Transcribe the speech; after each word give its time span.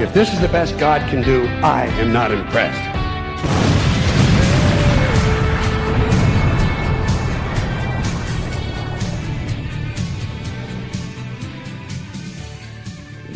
If 0.00 0.14
this 0.14 0.32
is 0.32 0.40
the 0.40 0.46
best 0.46 0.78
God 0.78 1.00
can 1.10 1.24
do, 1.24 1.44
I 1.60 1.86
am 1.86 2.12
not 2.12 2.30
impressed. 2.30 2.78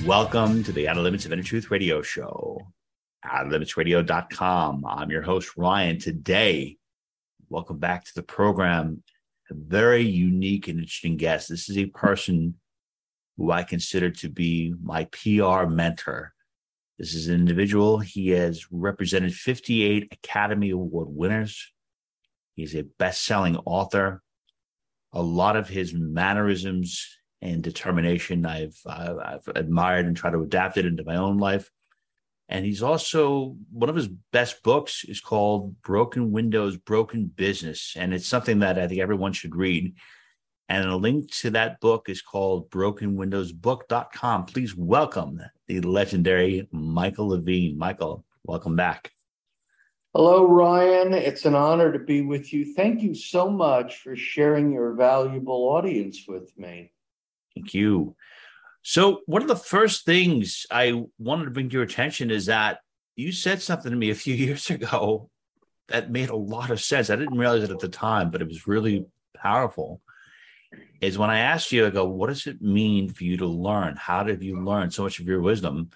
Welcome 0.07 0.63
to 0.63 0.71
the 0.71 0.87
Outer 0.87 1.01
Limits 1.01 1.27
of 1.27 1.33
Inner 1.33 1.43
Truth 1.43 1.73
Radio 1.73 2.01
Show, 2.01 2.61
outerlimitsradio.com. 3.27 4.85
I'm 4.87 5.11
your 5.11 5.23
host, 5.23 5.57
Ryan. 5.57 5.99
Today, 5.99 6.77
welcome 7.49 7.79
back 7.79 8.05
to 8.05 8.15
the 8.15 8.23
program. 8.23 9.03
A 9.51 9.55
very 9.55 10.05
unique 10.05 10.69
and 10.69 10.79
interesting 10.79 11.17
guest. 11.17 11.49
This 11.49 11.69
is 11.69 11.77
a 11.77 11.87
person 11.87 12.55
who 13.37 13.51
I 13.51 13.65
consider 13.65 14.11
to 14.11 14.29
be 14.29 14.77
my 14.81 15.07
PR 15.07 15.67
mentor. 15.67 16.33
This 16.99 17.15
is 17.15 17.29
an 17.29 17.35
individual. 17.35 17.99
He 17.99 18.31
has 18.31 18.67
represented 18.71 19.35
58 19.35 20.13
Academy 20.13 20.71
Award 20.71 21.09
winners. 21.11 21.73
He's 22.55 22.75
a 22.75 22.85
best 22.99 23.25
selling 23.25 23.57
author. 23.65 24.23
A 25.13 25.23
lot 25.23 25.57
of 25.57 25.69
his 25.69 25.93
mannerisms 25.95 27.19
and 27.41 27.63
determination 27.63 28.47
I've, 28.47 28.77
I've, 28.87 29.19
I've 29.19 29.49
admired 29.57 30.07
and 30.07 30.17
tried 30.17 30.31
to 30.33 30.43
adapt 30.43 30.77
it 30.77 30.87
into 30.87 31.05
my 31.05 31.17
own 31.17 31.39
life. 31.39 31.71
And 32.49 32.65
he's 32.65 32.83
also 32.83 33.57
one 33.73 33.89
of 33.89 33.97
his 33.97 34.09
best 34.31 34.63
books 34.63 35.05
is 35.05 35.21
called 35.21 35.81
Broken 35.83 36.33
Windows, 36.33 36.77
Broken 36.77 37.27
Business. 37.27 37.95
And 37.97 38.13
it's 38.13 38.29
something 38.29 38.59
that 38.59 38.79
I 38.79 38.87
think 38.87 39.01
everyone 39.01 39.33
should 39.33 39.57
read. 39.57 39.95
And 40.73 40.89
a 40.89 40.97
link 40.97 41.31
to 41.33 41.51
that 41.51 41.81
book 41.81 42.09
is 42.09 42.23
called 42.23 42.71
brokenwindowsbook.com. 42.71 44.47
Please 44.47 44.75
welcome 44.75 45.39
the 45.69 45.83
legendary 45.83 46.67
Michael 46.73 47.29
Levine. 47.29 47.77
Michael, 47.77 48.25
welcome 48.45 48.75
back. 48.75 49.13
Hello, 50.15 50.49
Ryan. 50.49 51.13
It's 51.13 51.45
an 51.45 51.55
honor 51.55 51.93
to 51.93 51.99
be 51.99 52.23
with 52.23 52.55
you. 52.55 52.73
Thank 52.73 53.03
you 53.03 53.15
so 53.15 53.51
much 53.51 53.99
for 53.99 54.17
sharing 54.17 54.73
your 54.73 54.95
valuable 54.95 55.69
audience 55.69 56.25
with 56.27 56.51
me. 56.57 56.91
Thank 57.55 57.75
you. 57.75 58.17
So, 58.81 59.21
one 59.27 59.43
of 59.43 59.49
the 59.49 59.57
first 59.57 60.07
things 60.07 60.65
I 60.71 61.03
wanted 61.19 61.45
to 61.45 61.51
bring 61.51 61.69
to 61.69 61.75
your 61.75 61.83
attention 61.83 62.31
is 62.31 62.47
that 62.47 62.79
you 63.15 63.31
said 63.31 63.61
something 63.61 63.91
to 63.91 63.99
me 63.99 64.09
a 64.09 64.15
few 64.15 64.35
years 64.47 64.71
ago 64.71 65.29
that 65.89 66.11
made 66.11 66.31
a 66.31 66.35
lot 66.35 66.71
of 66.71 66.81
sense. 66.81 67.11
I 67.11 67.17
didn't 67.17 67.37
realize 67.37 67.63
it 67.63 67.71
at 67.71 67.79
the 67.79 67.91
time, 67.91 68.31
but 68.31 68.41
it 68.41 68.49
was 68.49 68.67
really 68.67 69.05
powerful 69.37 70.01
is 71.01 71.19
when 71.19 71.31
I 71.31 71.41
asked 71.41 71.73
you, 71.73 71.87
I 71.87 71.91
go, 71.91 72.05
what 72.05 72.29
does 72.29 72.47
it 72.47 72.63
mean 72.63 73.09
for 73.09 73.25
you 73.25 73.37
to 73.39 73.47
learn? 73.47 73.97
How 73.97 74.23
did 74.23 74.43
you 74.43 74.63
learn 74.63 74.91
so 74.91 75.03
much 75.03 75.19
of 75.19 75.27
your 75.27 75.41
wisdom? 75.41 75.91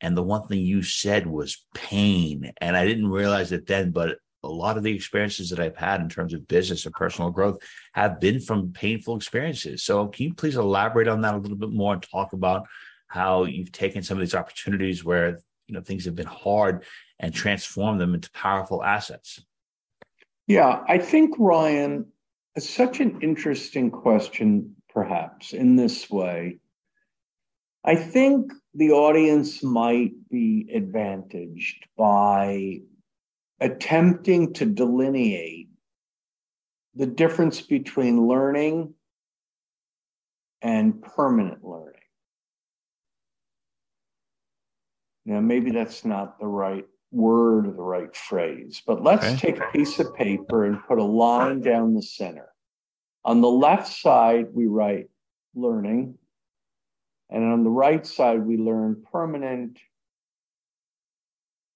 And 0.00 0.16
the 0.16 0.22
one 0.22 0.46
thing 0.46 0.60
you 0.60 0.82
said 0.82 1.26
was 1.26 1.64
pain. 1.74 2.52
And 2.60 2.76
I 2.76 2.86
didn't 2.86 3.10
realize 3.10 3.52
it 3.52 3.66
then, 3.66 3.90
but 3.90 4.18
a 4.42 4.48
lot 4.48 4.76
of 4.76 4.82
the 4.82 4.94
experiences 4.94 5.50
that 5.50 5.60
I've 5.60 5.76
had 5.76 6.00
in 6.00 6.08
terms 6.08 6.32
of 6.32 6.48
business 6.48 6.86
and 6.86 6.94
personal 6.94 7.30
growth 7.30 7.58
have 7.92 8.20
been 8.20 8.40
from 8.40 8.72
painful 8.72 9.16
experiences. 9.16 9.82
So 9.82 10.08
can 10.08 10.26
you 10.26 10.34
please 10.34 10.56
elaborate 10.56 11.08
on 11.08 11.20
that 11.22 11.34
a 11.34 11.38
little 11.38 11.56
bit 11.56 11.70
more 11.70 11.92
and 11.92 12.02
talk 12.02 12.32
about 12.32 12.66
how 13.08 13.44
you've 13.44 13.72
taken 13.72 14.02
some 14.02 14.16
of 14.16 14.20
these 14.20 14.34
opportunities 14.34 15.04
where 15.04 15.40
you 15.66 15.74
know 15.74 15.80
things 15.80 16.04
have 16.04 16.14
been 16.14 16.26
hard 16.26 16.84
and 17.18 17.34
transformed 17.34 18.00
them 18.00 18.14
into 18.14 18.30
powerful 18.32 18.82
assets? 18.82 19.44
Yeah, 20.46 20.82
I 20.88 20.98
think 20.98 21.34
Ryan, 21.38 22.06
it's 22.56 22.68
such 22.68 23.00
an 23.00 23.20
interesting 23.22 23.90
question, 23.90 24.76
perhaps, 24.92 25.52
in 25.52 25.76
this 25.76 26.10
way. 26.10 26.58
I 27.84 27.96
think 27.96 28.52
the 28.74 28.90
audience 28.90 29.62
might 29.62 30.12
be 30.30 30.70
advantaged 30.74 31.86
by 31.96 32.80
attempting 33.60 34.52
to 34.54 34.66
delineate 34.66 35.68
the 36.94 37.06
difference 37.06 37.60
between 37.60 38.26
learning 38.26 38.94
and 40.60 41.00
permanent 41.02 41.64
learning. 41.64 41.94
Now, 45.24 45.40
maybe 45.40 45.70
that's 45.70 46.04
not 46.04 46.38
the 46.38 46.46
right 46.46 46.86
word 47.12 47.66
or 47.66 47.72
the 47.72 47.82
right 47.82 48.14
phrase, 48.14 48.82
but 48.86 49.02
let's 49.02 49.24
okay. 49.24 49.36
take 49.36 49.60
a 49.60 49.70
piece 49.72 49.98
of 49.98 50.14
paper 50.14 50.64
and 50.64 50.82
put 50.86 50.98
a 50.98 51.04
line 51.04 51.60
down 51.60 51.94
the 51.94 52.02
center. 52.02 52.48
On 53.24 53.40
the 53.40 53.48
left 53.48 53.88
side, 53.88 54.46
we 54.52 54.66
write 54.66 55.10
learning, 55.54 56.16
and 57.28 57.44
on 57.44 57.64
the 57.64 57.70
right 57.70 58.06
side, 58.06 58.44
we 58.44 58.56
learn 58.56 59.04
permanent 59.12 59.78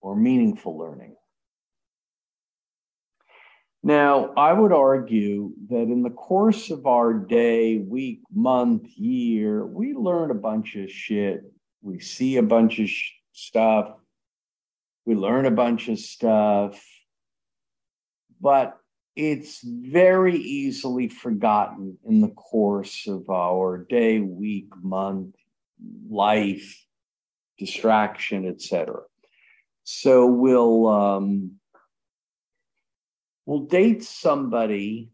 or 0.00 0.14
meaningful 0.14 0.78
learning. 0.78 1.16
Now, 3.82 4.32
I 4.34 4.52
would 4.52 4.72
argue 4.72 5.52
that 5.68 5.82
in 5.82 6.02
the 6.02 6.10
course 6.10 6.70
of 6.70 6.86
our 6.86 7.12
day, 7.12 7.76
week, 7.76 8.20
month, 8.32 8.88
year, 8.96 9.66
we 9.66 9.92
learn 9.92 10.30
a 10.30 10.34
bunch 10.34 10.74
of 10.76 10.90
shit. 10.90 11.42
We 11.82 12.00
see 12.00 12.38
a 12.38 12.42
bunch 12.42 12.78
of 12.78 12.88
sh- 12.88 13.10
stuff. 13.32 13.96
We 15.06 15.14
learn 15.14 15.46
a 15.46 15.50
bunch 15.50 15.88
of 15.88 15.98
stuff. 15.98 16.82
But 18.40 18.78
it's 19.16 19.60
very 19.62 20.36
easily 20.36 21.08
forgotten 21.08 21.98
in 22.06 22.20
the 22.20 22.30
course 22.30 23.06
of 23.06 23.30
our 23.30 23.86
day, 23.88 24.20
week, 24.20 24.68
month, 24.82 25.36
life, 26.08 26.84
distraction, 27.58 28.46
etc. 28.48 29.02
So 29.84 30.26
we'll 30.26 30.86
um, 30.88 31.52
we'll 33.46 33.66
date 33.66 34.02
somebody 34.02 35.10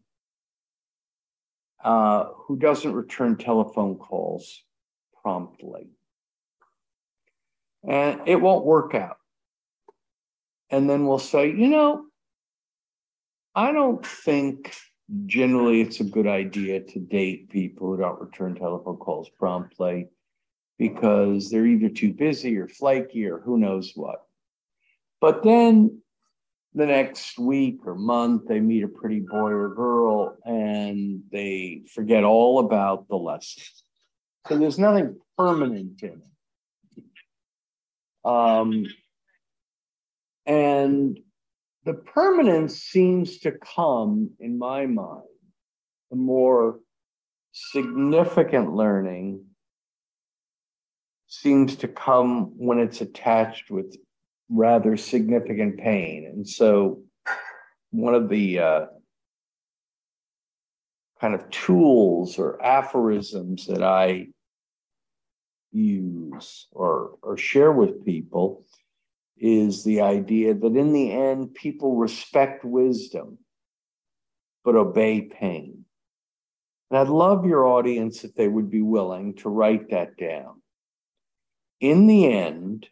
uh, 1.83 2.25
who 2.35 2.57
doesn't 2.57 2.93
return 2.93 3.37
telephone 3.37 3.95
calls 3.97 4.63
promptly. 5.21 5.89
And 7.87 8.21
it 8.27 8.35
won't 8.35 8.65
work 8.65 8.93
out. 8.93 9.17
And 10.71 10.89
then 10.89 11.05
we'll 11.05 11.19
say, 11.19 11.47
you 11.47 11.67
know, 11.67 12.05
I 13.53 13.73
don't 13.73 14.05
think 14.05 14.73
generally 15.25 15.81
it's 15.81 15.99
a 15.99 16.05
good 16.05 16.27
idea 16.27 16.79
to 16.79 16.99
date 16.99 17.49
people 17.49 17.87
who 17.87 17.97
don't 17.97 18.21
return 18.21 18.55
telephone 18.55 18.95
calls 18.95 19.29
promptly 19.37 20.07
because 20.79 21.49
they're 21.49 21.65
either 21.65 21.89
too 21.89 22.13
busy 22.13 22.57
or 22.57 22.67
flaky 22.67 23.27
or 23.27 23.39
who 23.39 23.57
knows 23.57 23.91
what. 23.95 24.23
But 25.19 25.43
then 25.43 26.01
the 26.73 26.85
next 26.85 27.37
week 27.37 27.81
or 27.85 27.95
month, 27.95 28.47
they 28.47 28.61
meet 28.61 28.83
a 28.83 28.87
pretty 28.87 29.19
boy 29.19 29.51
or 29.51 29.75
girl 29.75 30.37
and 30.45 31.21
they 31.31 31.83
forget 31.93 32.23
all 32.23 32.59
about 32.59 33.09
the 33.09 33.17
lesson. 33.17 33.63
So 34.47 34.57
there's 34.57 34.79
nothing 34.79 35.19
permanent 35.37 36.01
in 36.01 36.21
it. 36.21 37.03
Um, 38.23 38.85
and 40.45 41.19
the 41.85 41.93
permanence 41.93 42.77
seems 42.77 43.39
to 43.39 43.51
come, 43.51 44.31
in 44.39 44.57
my 44.57 44.85
mind, 44.85 45.23
the 46.09 46.17
more 46.17 46.79
significant 47.51 48.73
learning 48.73 49.45
seems 51.27 51.75
to 51.77 51.87
come 51.87 52.53
when 52.57 52.79
it's 52.79 53.01
attached 53.01 53.71
with 53.71 53.95
rather 54.49 54.97
significant 54.97 55.79
pain. 55.79 56.25
And 56.31 56.47
so, 56.47 57.01
one 57.91 58.15
of 58.15 58.29
the 58.29 58.59
uh, 58.59 58.85
kind 61.19 61.33
of 61.33 61.49
tools 61.49 62.37
or 62.37 62.63
aphorisms 62.63 63.67
that 63.67 63.83
I 63.83 64.27
use 65.71 66.67
or, 66.71 67.17
or 67.21 67.37
share 67.37 67.71
with 67.71 68.05
people 68.05 68.65
is 69.41 69.83
the 69.83 70.01
idea 70.01 70.53
that 70.53 70.75
in 70.77 70.93
the 70.93 71.11
end, 71.11 71.53
people 71.53 71.95
respect 71.97 72.63
wisdom 72.63 73.39
but 74.63 74.75
obey 74.75 75.21
pain. 75.21 75.85
And 76.89 76.99
I'd 76.99 77.07
love 77.07 77.45
your 77.45 77.65
audience 77.65 78.23
if 78.23 78.35
they 78.35 78.47
would 78.47 78.69
be 78.69 78.81
willing 78.81 79.35
to 79.37 79.49
write 79.49 79.89
that 79.89 80.17
down. 80.17 80.61
In 81.79 82.05
the 82.05 82.31
end, 82.31 82.87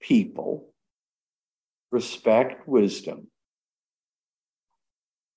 people 0.00 0.74
respect 1.90 2.66
wisdom, 2.68 3.28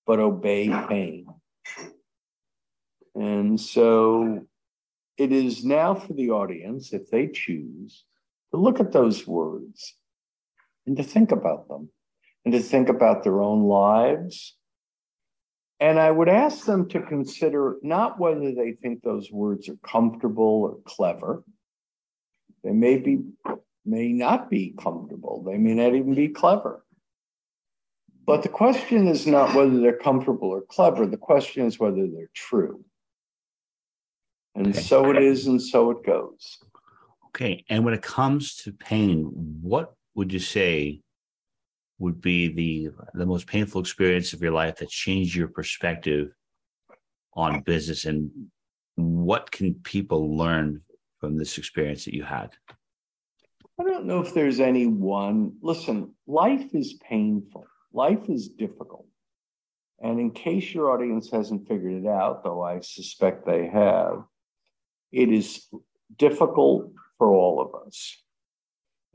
but 0.05 0.19
obey 0.19 0.69
pain. 0.89 1.27
And 3.13 3.59
so 3.59 4.45
it 5.17 5.31
is 5.31 5.63
now 5.63 5.95
for 5.95 6.13
the 6.13 6.31
audience, 6.31 6.91
if 6.91 7.09
they 7.09 7.27
choose, 7.27 8.03
to 8.51 8.59
look 8.59 8.79
at 8.79 8.91
those 8.91 9.25
words 9.27 9.95
and 10.85 10.97
to 10.97 11.03
think 11.03 11.31
about 11.31 11.67
them 11.67 11.89
and 12.43 12.53
to 12.53 12.59
think 12.59 12.89
about 12.89 13.23
their 13.23 13.41
own 13.41 13.63
lives. 13.63 14.55
And 15.79 15.99
I 15.99 16.09
would 16.09 16.29
ask 16.29 16.65
them 16.65 16.87
to 16.89 17.01
consider 17.01 17.77
not 17.81 18.19
whether 18.19 18.53
they 18.53 18.73
think 18.73 19.01
those 19.01 19.31
words 19.31 19.67
are 19.67 19.77
comfortable 19.85 20.63
or 20.63 20.77
clever. 20.85 21.43
They 22.63 22.71
may 22.71 22.97
be, 22.97 23.19
may 23.85 24.13
not 24.13 24.49
be 24.49 24.73
comfortable. 24.79 25.43
They 25.43 25.57
may 25.57 25.73
not 25.73 25.95
even 25.95 26.15
be 26.15 26.29
clever. 26.29 26.85
But 28.25 28.41
the 28.41 28.49
question 28.49 29.07
is 29.07 29.27
not 29.27 29.53
whether 29.53 29.79
they're 29.79 29.97
comfortable 29.97 30.49
or 30.49 30.61
clever. 30.61 31.05
The 31.05 31.17
question 31.17 31.65
is 31.65 31.79
whether 31.79 32.07
they're 32.07 32.31
true. 32.33 32.83
And 34.55 34.75
so 34.75 35.11
it 35.11 35.21
is, 35.21 35.47
and 35.47 35.61
so 35.61 35.91
it 35.91 36.03
goes. 36.05 36.57
Okay. 37.35 37.65
And 37.69 37.83
when 37.83 37.93
it 37.93 38.01
comes 38.01 38.55
to 38.63 38.71
pain, 38.71 39.29
what 39.61 39.93
would 40.15 40.31
you 40.31 40.39
say 40.39 41.01
would 41.99 42.21
be 42.21 42.47
the 42.47 42.91
the 43.13 43.25
most 43.25 43.45
painful 43.45 43.81
experience 43.81 44.31
of 44.31 44.41
your 44.41 44.53
life 44.53 44.77
that 44.77 44.89
changed 44.89 45.35
your 45.35 45.49
perspective 45.49 46.29
on 47.33 47.59
business? 47.61 48.05
And 48.05 48.31
what 48.95 49.51
can 49.51 49.73
people 49.73 50.37
learn 50.37 50.81
from 51.19 51.37
this 51.37 51.57
experience 51.57 52.05
that 52.05 52.13
you 52.13 52.23
had? 52.23 52.51
I 53.77 53.83
don't 53.83 54.05
know 54.05 54.21
if 54.21 54.33
there's 54.33 54.61
any 54.61 54.87
one. 54.87 55.57
Listen 55.61 56.15
life 56.27 56.73
is 56.73 56.93
painful. 56.93 57.67
Life 57.91 58.29
is 58.29 58.47
difficult. 58.47 59.07
And 59.99 60.21
in 60.21 60.31
case 60.31 60.73
your 60.73 60.89
audience 60.91 61.29
hasn't 61.31 61.67
figured 61.67 62.05
it 62.05 62.07
out 62.07 62.43
though 62.43 62.61
i 62.61 62.79
suspect 62.81 63.45
they 63.45 63.67
have 63.67 64.23
it 65.11 65.31
is 65.31 65.67
difficult 66.17 66.91
for 67.17 67.29
all 67.29 67.61
of 67.61 67.87
us 67.87 68.23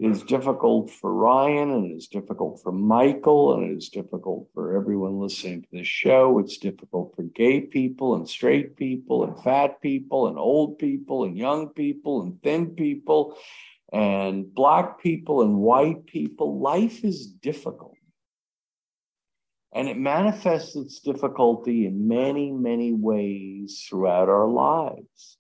it 0.01 0.11
is 0.11 0.23
difficult 0.23 0.89
for 0.89 1.13
Ryan 1.13 1.71
and 1.73 1.91
it 1.91 1.95
is 1.95 2.09
difficult 2.09 2.63
for 2.63 2.73
Michael 2.73 3.53
and 3.53 3.71
it 3.71 3.77
is 3.77 3.91
difficult 3.91 4.49
for 4.55 4.75
everyone 4.75 5.21
listening 5.21 5.61
to 5.61 5.69
this 5.71 5.87
show. 5.87 6.39
It's 6.39 6.57
difficult 6.57 7.15
for 7.15 7.23
gay 7.23 7.61
people 7.61 8.15
and 8.15 8.27
straight 8.27 8.79
people 8.79 9.25
and 9.25 9.39
fat 9.45 9.83
people 9.83 10.29
and 10.29 10.39
old 10.39 10.79
people 10.79 11.25
and 11.25 11.37
young 11.37 11.69
people 11.69 12.23
and 12.23 12.43
thin 12.43 12.69
people 12.69 13.37
and 13.93 14.55
black 14.55 15.03
people 15.03 15.43
and 15.43 15.59
white 15.59 16.07
people. 16.07 16.59
Life 16.59 17.05
is 17.05 17.27
difficult. 17.27 17.99
And 19.75 19.87
it 19.87 19.99
manifests 19.99 20.77
its 20.77 21.01
difficulty 21.01 21.85
in 21.85 22.09
many, 22.09 22.53
many 22.53 22.95
ways 22.95 23.85
throughout 23.87 24.31
our 24.31 24.49
lives 24.49 25.37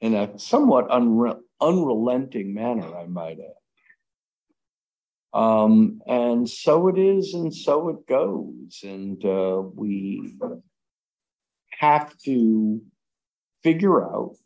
in 0.00 0.14
a 0.14 0.38
somewhat 0.38 0.88
unre- 0.88 1.40
unrelenting 1.68 2.54
manner, 2.54 2.96
I 2.96 3.06
might 3.06 3.38
add. 3.38 3.60
Um, 5.34 6.00
and 6.06 6.48
so 6.48 6.88
it 6.88 6.98
is, 6.98 7.34
and 7.34 7.52
so 7.52 7.88
it 7.88 8.06
goes. 8.06 8.80
And 8.84 9.24
uh, 9.24 9.62
we 9.74 10.36
have 11.78 12.16
to 12.18 12.80
figure 13.64 14.04
out, 14.04 14.36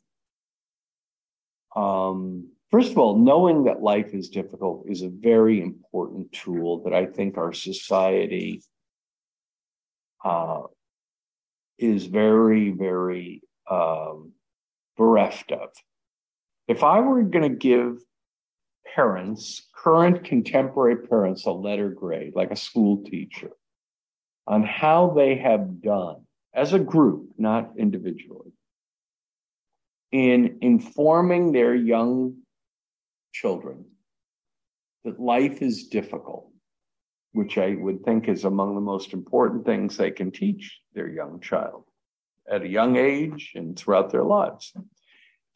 um, 1.76 2.48
first 2.70 2.92
of 2.92 2.98
all, 2.98 3.18
knowing 3.18 3.64
that 3.64 3.82
life 3.82 4.14
is 4.14 4.30
difficult 4.30 4.86
is 4.88 5.02
a 5.02 5.10
very 5.10 5.60
important 5.60 6.32
tool 6.32 6.82
that 6.84 6.94
I 6.94 7.04
think 7.04 7.36
our 7.36 7.52
society 7.52 8.62
uh, 10.24 10.62
is 11.78 12.06
very, 12.06 12.70
very 12.70 13.42
um, 13.70 14.32
bereft 14.96 15.52
of. 15.52 15.68
If 16.68 16.84
I 16.84 17.00
were 17.00 17.22
going 17.22 17.50
to 17.50 17.56
give 17.56 17.96
parents, 18.94 19.66
current 19.74 20.22
contemporary 20.22 20.96
parents, 20.96 21.46
a 21.46 21.50
letter 21.50 21.88
grade, 21.88 22.34
like 22.36 22.50
a 22.50 22.56
school 22.56 23.02
teacher, 23.04 23.50
on 24.46 24.62
how 24.62 25.14
they 25.16 25.36
have 25.36 25.80
done 25.80 26.26
as 26.54 26.74
a 26.74 26.78
group, 26.78 27.30
not 27.38 27.72
individually, 27.78 28.52
in 30.12 30.58
informing 30.60 31.52
their 31.52 31.74
young 31.74 32.36
children 33.32 33.86
that 35.04 35.20
life 35.20 35.62
is 35.62 35.88
difficult, 35.88 36.50
which 37.32 37.56
I 37.56 37.76
would 37.76 38.04
think 38.04 38.28
is 38.28 38.44
among 38.44 38.74
the 38.74 38.80
most 38.80 39.14
important 39.14 39.64
things 39.64 39.96
they 39.96 40.10
can 40.10 40.30
teach 40.30 40.80
their 40.94 41.08
young 41.08 41.40
child 41.40 41.84
at 42.50 42.62
a 42.62 42.68
young 42.68 42.96
age 42.96 43.52
and 43.54 43.78
throughout 43.78 44.10
their 44.10 44.24
lives 44.24 44.72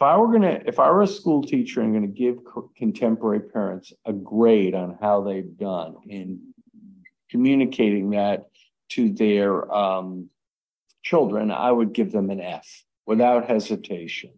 I 0.02 0.16
were 0.16 0.28
going 0.28 0.42
to, 0.42 0.66
if 0.66 0.78
I 0.78 0.90
were 0.90 1.02
a 1.02 1.06
school 1.06 1.42
teacher 1.42 1.80
and 1.80 1.92
going 1.92 2.02
to 2.02 2.08
give 2.08 2.44
co- 2.44 2.70
contemporary 2.76 3.40
parents 3.40 3.92
a 4.04 4.12
grade 4.12 4.74
on 4.74 4.98
how 5.00 5.22
they've 5.22 5.56
done 5.56 5.96
in 6.08 6.54
communicating 7.30 8.10
that 8.10 8.46
to 8.90 9.12
their 9.12 9.72
um, 9.72 10.28
children, 11.02 11.50
I 11.50 11.72
would 11.72 11.92
give 11.92 12.12
them 12.12 12.30
an 12.30 12.40
F 12.40 12.84
without 13.06 13.48
hesitation. 13.48 14.32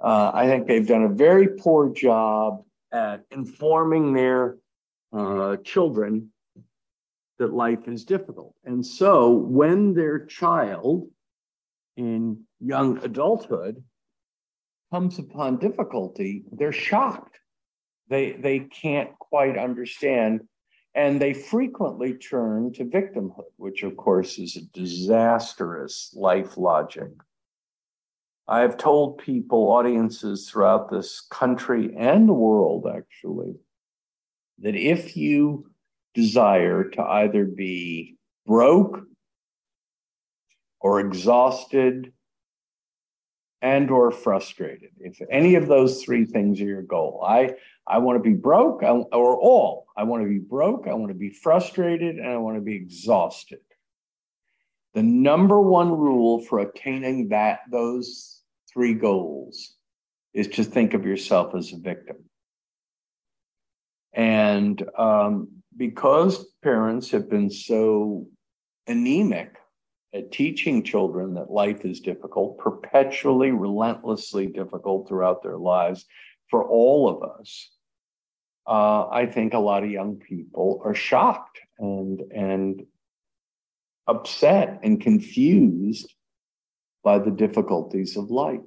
Uh, 0.00 0.30
I 0.34 0.46
think 0.46 0.66
they've 0.66 0.86
done 0.86 1.04
a 1.04 1.08
very 1.08 1.48
poor 1.48 1.90
job 1.90 2.64
at 2.92 3.24
informing 3.30 4.12
their 4.12 4.58
uh, 5.12 5.56
children 5.58 6.30
that 7.38 7.52
life 7.52 7.88
is 7.88 8.04
difficult. 8.04 8.54
And 8.64 8.84
so 8.84 9.30
when 9.30 9.94
their 9.94 10.24
child 10.26 11.08
in 11.96 12.44
young 12.60 12.98
adulthood 13.04 13.82
comes 14.94 15.18
upon 15.18 15.58
difficulty, 15.58 16.44
they're 16.52 16.70
shocked. 16.70 17.40
They, 18.08 18.32
they 18.34 18.60
can't 18.60 19.10
quite 19.18 19.58
understand. 19.58 20.42
And 20.94 21.20
they 21.20 21.32
frequently 21.32 22.14
turn 22.14 22.72
to 22.74 22.84
victimhood, 22.84 23.50
which, 23.56 23.82
of 23.82 23.96
course, 23.96 24.38
is 24.38 24.54
a 24.54 24.78
disastrous 24.78 26.14
life 26.14 26.56
logic. 26.56 27.10
I 28.46 28.60
have 28.60 28.76
told 28.76 29.18
people, 29.18 29.72
audiences 29.72 30.48
throughout 30.48 30.88
this 30.88 31.26
country 31.28 31.92
and 31.98 32.28
the 32.28 32.32
world, 32.32 32.86
actually, 32.86 33.54
that 34.60 34.76
if 34.76 35.16
you 35.16 35.72
desire 36.14 36.84
to 36.90 37.02
either 37.02 37.44
be 37.44 38.16
broke 38.46 39.00
or 40.78 41.00
exhausted 41.00 42.12
and 43.62 43.90
or 43.90 44.10
frustrated. 44.10 44.90
If 44.98 45.20
any 45.30 45.54
of 45.54 45.66
those 45.66 46.02
three 46.02 46.24
things 46.24 46.60
are 46.60 46.64
your 46.64 46.82
goal 46.82 47.24
i 47.26 47.54
i 47.86 47.98
want 47.98 48.16
to 48.16 48.22
be 48.22 48.36
broke 48.36 48.82
or 48.82 49.36
all 49.36 49.86
i 49.96 50.02
want 50.04 50.22
to 50.22 50.28
be 50.28 50.38
broke 50.38 50.86
i 50.88 50.94
want 50.94 51.08
to 51.08 51.18
be 51.18 51.30
frustrated 51.30 52.16
and 52.16 52.28
i 52.28 52.36
want 52.36 52.56
to 52.56 52.62
be 52.62 52.74
exhausted. 52.74 53.60
The 54.94 55.02
number 55.02 55.60
one 55.60 55.90
rule 55.90 56.40
for 56.44 56.60
attaining 56.60 57.28
that 57.30 57.60
those 57.70 58.40
three 58.72 58.94
goals 58.94 59.74
is 60.32 60.48
to 60.48 60.64
think 60.64 60.94
of 60.94 61.04
yourself 61.04 61.54
as 61.54 61.72
a 61.72 61.78
victim. 61.78 62.16
And 64.12 64.80
um, 64.96 65.48
because 65.76 66.46
parents 66.62 67.10
have 67.10 67.28
been 67.28 67.50
so 67.50 68.28
anemic 68.86 69.56
at 70.14 70.30
teaching 70.30 70.82
children 70.84 71.34
that 71.34 71.50
life 71.50 71.84
is 71.84 72.00
difficult, 72.00 72.58
perpetually, 72.58 73.50
relentlessly 73.50 74.46
difficult 74.46 75.08
throughout 75.08 75.42
their 75.42 75.58
lives 75.58 76.06
for 76.48 76.64
all 76.64 77.08
of 77.08 77.38
us. 77.40 77.70
Uh, 78.66 79.08
I 79.08 79.26
think 79.26 79.52
a 79.52 79.58
lot 79.58 79.82
of 79.82 79.90
young 79.90 80.16
people 80.16 80.80
are 80.84 80.94
shocked 80.94 81.58
and 81.78 82.20
and 82.34 82.86
upset 84.06 84.80
and 84.82 85.00
confused 85.00 86.14
by 87.02 87.18
the 87.18 87.30
difficulties 87.30 88.16
of 88.16 88.30
life, 88.30 88.60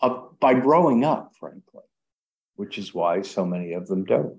uh, 0.00 0.20
by 0.40 0.54
growing 0.54 1.04
up, 1.04 1.32
frankly, 1.38 1.82
which 2.56 2.78
is 2.78 2.94
why 2.94 3.22
so 3.22 3.44
many 3.44 3.74
of 3.74 3.86
them 3.86 4.04
don't. 4.04 4.36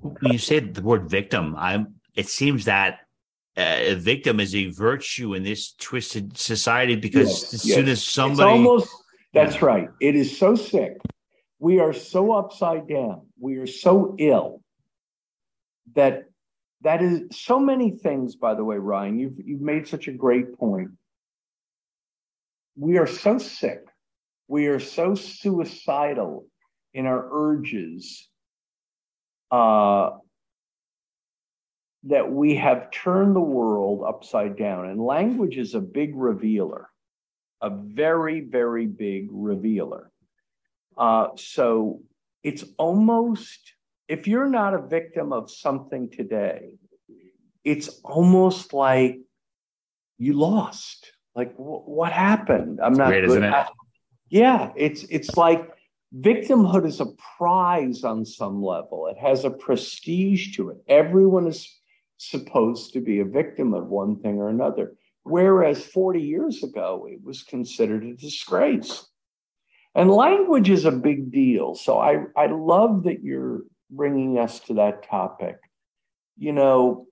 When 0.00 0.32
you 0.32 0.38
say 0.38 0.60
the 0.60 0.82
word 0.82 1.08
victim, 1.08 1.56
I'm. 1.56 1.94
It 2.14 2.28
seems 2.28 2.64
that 2.64 3.00
a 3.56 3.94
victim 3.94 4.40
is 4.40 4.54
a 4.54 4.66
virtue 4.70 5.34
in 5.34 5.42
this 5.42 5.72
twisted 5.72 6.36
society 6.36 6.96
because 6.96 7.28
yes, 7.28 7.54
as 7.54 7.66
yes. 7.66 7.76
soon 7.76 7.88
as 7.88 8.02
somebody 8.02 8.50
it's 8.50 8.66
almost 8.66 8.90
that's 9.32 9.60
right. 9.60 9.88
It 10.00 10.16
is 10.16 10.38
so 10.38 10.54
sick. 10.54 10.96
We 11.58 11.78
are 11.80 11.92
so 11.92 12.32
upside 12.32 12.88
down. 12.88 13.26
We 13.38 13.56
are 13.56 13.66
so 13.66 14.14
ill 14.18 14.62
that 15.94 16.24
that 16.82 17.02
is 17.02 17.22
so 17.32 17.58
many 17.58 17.90
things 17.90 18.36
by 18.36 18.54
the 18.54 18.64
way 18.64 18.76
ryan 18.76 19.18
you've 19.18 19.38
you've 19.44 19.60
made 19.60 19.88
such 19.88 20.08
a 20.08 20.12
great 20.12 20.58
point. 20.58 20.90
We 22.76 22.98
are 22.98 23.06
so 23.06 23.38
sick. 23.38 23.86
We 24.48 24.66
are 24.66 24.80
so 24.80 25.14
suicidal 25.14 26.46
in 26.92 27.06
our 27.06 27.28
urges 27.30 28.28
uh, 29.50 30.10
that 32.06 32.30
we 32.30 32.54
have 32.56 32.90
turned 32.90 33.34
the 33.34 33.40
world 33.40 34.04
upside 34.06 34.56
down. 34.56 34.86
And 34.86 35.00
language 35.00 35.56
is 35.56 35.74
a 35.74 35.80
big 35.80 36.14
revealer, 36.14 36.88
a 37.60 37.70
very, 37.70 38.40
very 38.40 38.86
big 38.86 39.28
revealer. 39.30 40.10
Uh, 40.96 41.28
so 41.36 42.02
it's 42.42 42.64
almost, 42.78 43.58
if 44.08 44.26
you're 44.28 44.48
not 44.48 44.74
a 44.74 44.86
victim 44.86 45.32
of 45.32 45.50
something 45.50 46.10
today, 46.10 46.74
it's 47.64 47.88
almost 48.04 48.72
like 48.72 49.18
you 50.18 50.32
lost. 50.34 51.12
Like, 51.34 51.54
wh- 51.56 51.86
what 51.88 52.12
happened? 52.12 52.78
I'm 52.82 52.94
not 52.94 53.08
Great, 53.08 53.22
good 53.22 53.30
isn't 53.30 53.44
it? 53.44 53.52
at- 53.52 53.72
Yeah, 54.30 54.72
it's 54.76 55.02
it's 55.04 55.36
like 55.36 55.68
victimhood 56.16 56.86
is 56.86 57.00
a 57.00 57.06
prize 57.36 58.04
on 58.04 58.24
some 58.24 58.62
level. 58.62 59.08
It 59.08 59.18
has 59.18 59.44
a 59.44 59.50
prestige 59.50 60.56
to 60.56 60.70
it. 60.70 60.78
Everyone 60.88 61.46
is 61.46 61.75
supposed 62.18 62.92
to 62.92 63.00
be 63.00 63.20
a 63.20 63.24
victim 63.24 63.74
of 63.74 63.86
one 63.86 64.20
thing 64.20 64.38
or 64.38 64.48
another. 64.48 64.94
Whereas 65.22 65.84
40 65.84 66.20
years 66.20 66.62
ago, 66.62 67.08
it 67.10 67.22
was 67.22 67.42
considered 67.42 68.04
a 68.04 68.14
disgrace. 68.14 69.06
And 69.94 70.10
language 70.10 70.70
is 70.70 70.84
a 70.84 70.92
big 70.92 71.32
deal. 71.32 71.74
So 71.74 71.98
I, 71.98 72.24
I 72.36 72.46
love 72.46 73.04
that 73.04 73.22
you're 73.22 73.62
bringing 73.90 74.38
us 74.38 74.60
to 74.60 74.74
that 74.74 75.08
topic. 75.08 75.56
You 76.36 76.52
know, 76.52 77.06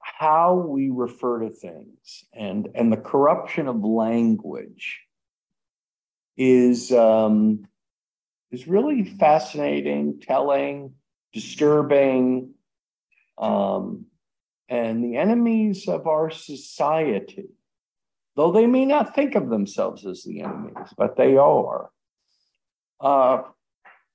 how 0.00 0.54
we 0.54 0.90
refer 0.90 1.40
to 1.40 1.50
things 1.50 2.24
and, 2.32 2.68
and 2.74 2.90
the 2.90 2.96
corruption 2.96 3.68
of 3.68 3.84
language 3.84 5.00
is, 6.36 6.90
um, 6.92 7.66
is 8.50 8.66
really 8.66 9.04
fascinating, 9.04 10.20
telling, 10.20 10.94
disturbing, 11.32 12.54
um, 13.38 14.06
and 14.68 15.04
the 15.04 15.16
enemies 15.16 15.88
of 15.88 16.06
our 16.06 16.30
society, 16.30 17.46
though 18.34 18.52
they 18.52 18.66
may 18.66 18.84
not 18.84 19.14
think 19.14 19.34
of 19.34 19.48
themselves 19.48 20.04
as 20.06 20.24
the 20.24 20.40
enemies, 20.40 20.92
but 20.96 21.16
they 21.16 21.36
are, 21.36 21.90
uh, 23.00 23.42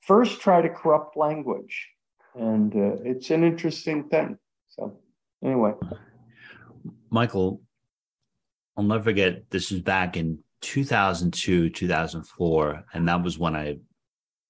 first 0.01 0.41
try 0.41 0.61
to 0.61 0.69
corrupt 0.69 1.15
language. 1.15 1.89
And 2.35 2.73
uh, 2.75 3.01
it's 3.03 3.29
an 3.29 3.43
interesting 3.43 4.09
thing. 4.09 4.37
So, 4.69 4.97
anyway. 5.43 5.73
Michael, 7.09 7.61
I'll 8.77 8.83
never 8.83 9.03
forget. 9.03 9.49
This 9.49 9.71
was 9.71 9.81
back 9.81 10.17
in 10.17 10.39
2002, 10.61 11.69
2004, 11.69 12.83
and 12.93 13.07
that 13.07 13.23
was 13.23 13.37
when 13.37 13.55
I 13.55 13.77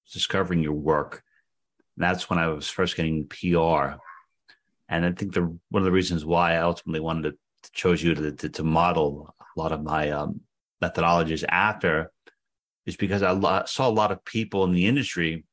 was 0.04 0.12
discovering 0.12 0.62
your 0.62 0.72
work. 0.72 1.22
That's 1.96 2.30
when 2.30 2.38
I 2.38 2.48
was 2.48 2.68
first 2.68 2.96
getting 2.96 3.26
PR, 3.26 3.98
and 4.92 5.06
I 5.06 5.12
think 5.12 5.32
the 5.32 5.58
one 5.70 5.82
of 5.82 5.84
the 5.84 5.90
reasons 5.90 6.24
why 6.24 6.52
I 6.52 6.58
ultimately 6.58 7.00
wanted 7.00 7.32
to 7.32 7.72
chose 7.72 8.02
you 8.02 8.14
to 8.14 8.32
to, 8.32 8.48
to 8.50 8.62
model 8.62 9.34
a 9.40 9.60
lot 9.60 9.72
of 9.72 9.82
my 9.82 10.10
um, 10.10 10.42
methodologies 10.82 11.44
after 11.48 12.12
is 12.84 12.96
because 12.96 13.22
I 13.22 13.30
lo- 13.30 13.62
saw 13.66 13.88
a 13.88 13.98
lot 14.00 14.12
of 14.12 14.24
people 14.24 14.64
in 14.64 14.72
the 14.72 14.86
industry, 14.86 15.44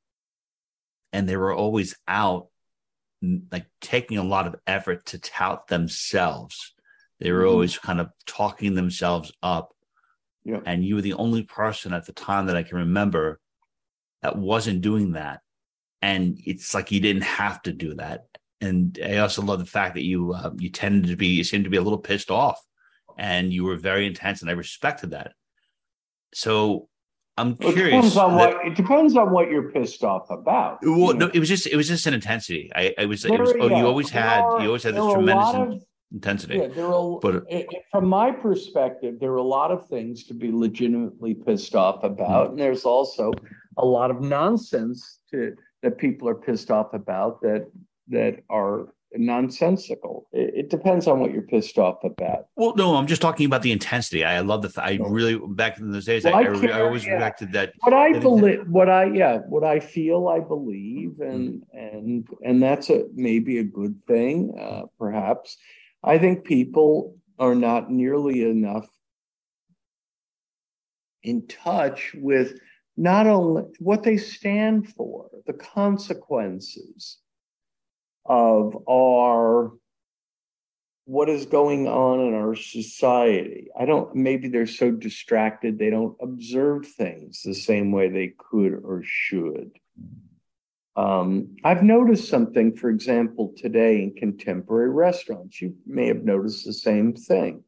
and 1.14 1.28
they 1.28 1.38
were 1.38 1.54
always 1.54 1.96
out 2.08 2.48
like 3.52 3.66
taking 3.82 4.18
a 4.18 4.24
lot 4.24 4.48
of 4.48 4.56
effort 4.68 5.06
to 5.08 5.20
tout 5.20 5.68
themselves. 5.68 6.74
They 7.20 7.32
were 7.32 7.44
Mhm. 7.44 7.52
always 7.52 7.78
kind 7.78 8.00
of 8.00 8.10
talking 8.26 8.76
themselves 8.76 9.32
up. 9.44 9.74
Yeah. 10.46 10.62
And 10.66 10.86
you 10.86 10.96
were 10.96 11.02
the 11.02 11.14
only 11.14 11.44
person 11.44 11.94
at 11.94 12.06
the 12.06 12.14
time 12.14 12.48
that 12.48 12.56
I 12.56 12.64
can 12.64 12.78
remember 12.78 13.40
that 14.22 14.38
wasn't 14.38 14.82
doing 14.82 15.14
that. 15.14 15.42
And 16.02 16.40
it's 16.46 16.74
like 16.74 16.92
you 16.92 17.02
didn't 17.02 17.24
have 17.24 17.62
to 17.64 17.74
do 17.74 17.96
that. 17.96 18.29
And 18.62 19.00
I 19.04 19.18
also 19.18 19.42
love 19.42 19.60
the 19.60 19.66
fact 19.66 19.96
that 19.96 20.04
you 20.04 20.34
uh, 20.34 20.52
you 20.58 20.70
tended 20.70 21.10
to 21.10 21.16
be 21.16 21.28
you 21.28 21.44
seemed 21.44 21.64
to 21.64 21.70
be 21.70 21.78
a 21.78 21.82
little 21.82 21.98
pissed 22.00 22.30
off, 22.30 22.60
and 23.18 23.54
you 23.54 23.64
were 23.64 23.78
very 23.78 24.06
intense, 24.06 24.42
and 24.42 24.50
I 24.50 24.54
respected 24.54 25.12
that. 25.12 25.32
So 26.34 26.90
I'm 27.38 27.56
Well, 27.60 27.70
it 27.70 27.74
curious. 27.76 27.96
depends 27.96 28.18
on 28.18 28.38
that- 28.38 28.56
what 28.58 28.68
it 28.68 28.76
depends 28.76 29.16
on 29.16 29.32
what 29.32 29.50
you're 29.50 29.72
pissed 29.72 30.04
off 30.04 30.30
about. 30.30 30.80
well, 30.82 31.14
no, 31.14 31.28
know, 31.28 31.32
it 31.34 31.40
was 31.40 31.48
just 31.48 31.68
it 31.68 31.76
was 31.78 31.88
just 31.88 32.06
an 32.06 32.14
intensity. 32.14 32.70
I, 32.76 32.94
I 32.98 33.06
was 33.06 33.24
it 33.24 33.32
was 33.40 33.54
oh, 33.58 33.68
you 33.70 33.86
always 33.88 34.10
had 34.10 34.42
are- 34.42 34.60
you 34.62 34.68
always 34.68 34.84
had 34.84 34.96
this 34.96 35.14
tremendous 35.14 35.54
of- 35.56 35.84
intensity. 36.12 36.58
Yeah, 36.58 36.68
there 36.68 36.88
are. 36.94 37.20
But- 37.22 37.46
i- 37.50 37.66
i- 37.72 37.82
from 37.92 38.08
my 38.10 38.30
perspective, 38.32 39.20
there 39.22 39.32
are 39.32 39.38
a 39.38 39.42
lot 39.60 39.72
of 39.72 39.88
things 39.88 40.26
to 40.26 40.34
be 40.34 40.52
legitimately 40.52 41.36
pissed 41.36 41.76
off 41.76 42.04
about, 42.04 42.50
and 42.50 42.60
there's 42.60 42.84
also 42.84 43.32
a 43.78 43.86
lot 43.86 44.12
of 44.12 44.20
nonsense 44.20 45.20
to 45.32 45.56
that 45.82 45.98
people 45.98 46.28
are 46.28 46.36
pissed 46.36 46.72
off 46.72 46.94
about 46.94 47.40
that 47.40 47.66
that 48.10 48.44
are 48.50 48.94
nonsensical. 49.16 50.28
It, 50.32 50.54
it 50.56 50.70
depends 50.70 51.08
on 51.08 51.20
what 51.20 51.32
you're 51.32 51.42
pissed 51.42 51.78
off 51.78 52.04
about. 52.04 52.48
Well, 52.56 52.76
no, 52.76 52.96
I'm 52.96 53.08
just 53.08 53.22
talking 53.22 53.46
about 53.46 53.62
the 53.62 53.72
intensity. 53.72 54.24
I 54.24 54.40
love 54.42 54.62
the. 54.62 54.82
I 54.82 55.00
really 55.02 55.40
back 55.54 55.80
in 55.80 55.92
those 55.92 56.06
days. 56.06 56.24
Well, 56.24 56.36
I, 56.36 56.42
I 56.42 56.44
I, 56.44 56.48
re- 56.48 56.72
I 56.72 56.82
always 56.82 57.06
yeah. 57.06 57.14
reacted 57.14 57.52
that. 57.54 57.74
What 57.80 57.94
I 57.94 58.14
believe, 58.20 58.68
what 58.68 58.90
I 58.90 59.06
yeah, 59.06 59.38
what 59.48 59.64
I 59.64 59.80
feel, 59.80 60.28
I 60.28 60.40
believe, 60.40 61.20
and 61.20 61.64
and 61.74 62.28
and 62.44 62.62
that's 62.62 62.90
a 62.90 63.06
maybe 63.14 63.60
a 63.60 63.64
good 63.64 64.02
thing, 64.06 64.54
uh, 64.60 64.84
perhaps. 64.98 65.58
I 66.04 66.18
think 66.18 66.46
people 66.46 67.18
are 67.40 67.56
not 67.56 67.92
nearly 67.92 68.44
enough 68.50 68.88
in 71.24 71.46
touch 71.48 72.16
with 72.16 72.60
not 72.96 73.28
only 73.28 73.64
what 73.80 74.04
they 74.04 74.18
stand 74.18 74.94
for, 74.94 75.30
the 75.46 75.54
consequences 75.54 77.18
of 78.26 78.78
our 78.90 79.72
what 81.10 81.28
is 81.28 81.48
going 81.48 81.88
on 81.88 82.20
in 82.20 82.36
our 82.36 82.54
society. 82.54 83.70
I 83.76 83.86
don't, 83.86 84.14
maybe 84.14 84.48
they're 84.48 84.68
so 84.68 84.92
distracted 84.92 85.80
they 85.80 85.90
don't 85.90 86.16
observe 86.22 86.86
things 86.86 87.42
the 87.42 87.56
same 87.56 87.92
way 87.92 88.10
they 88.10 88.34
could 88.38 88.74
or 88.84 89.02
should. 89.04 89.72
Um, 90.96 91.56
I've 91.64 91.82
noticed 91.82 92.30
something, 92.30 92.76
for 92.76 92.92
example, 92.92 93.56
today 93.58 94.04
in 94.04 94.14
contemporary 94.14 94.92
restaurants. 94.92 95.60
You 95.60 95.74
may 95.88 96.06
have 96.10 96.24
noticed 96.24 96.64
the 96.64 96.74
same 96.74 97.14
thing. 97.14 97.64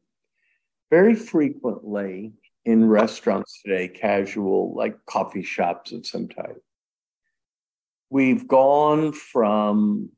Very 0.88 1.16
frequently 1.16 2.34
in 2.64 2.88
restaurants 2.88 3.60
today, 3.60 3.88
casual, 3.88 4.72
like 4.76 5.04
coffee 5.06 5.42
shops 5.42 5.90
of 5.90 6.06
some 6.06 6.28
type, 6.28 6.62
we've 8.08 8.46
gone 8.46 9.12
from 9.12 10.10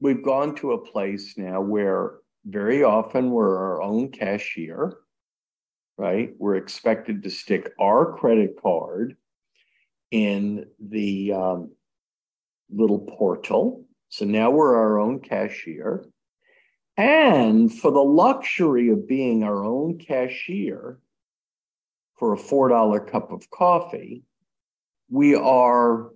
we've 0.00 0.22
gone 0.22 0.54
to 0.56 0.72
a 0.72 0.84
place 0.84 1.34
now 1.36 1.60
where 1.60 2.14
very 2.44 2.82
often 2.82 3.30
we're 3.30 3.56
our 3.56 3.82
own 3.82 4.10
cashier, 4.10 4.94
right? 5.98 6.30
We're 6.38 6.56
expected 6.56 7.22
to 7.22 7.30
stick 7.30 7.70
our 7.78 8.16
credit 8.16 8.60
card 8.60 9.16
in 10.10 10.66
the 10.80 11.32
um, 11.34 11.72
little 12.70 13.00
portal. 13.00 13.84
So 14.08 14.24
now 14.24 14.50
we're 14.50 14.74
our 14.74 14.98
own 14.98 15.20
cashier. 15.20 16.06
And 16.96 17.72
for 17.72 17.90
the 17.90 18.00
luxury 18.00 18.90
of 18.90 19.06
being 19.06 19.44
our 19.44 19.64
own 19.64 19.98
cashier 19.98 20.98
for 22.18 22.34
a 22.34 22.38
$4 22.38 23.10
cup 23.10 23.32
of 23.32 23.48
coffee, 23.50 24.22
we 25.08 25.34
are 25.34 26.10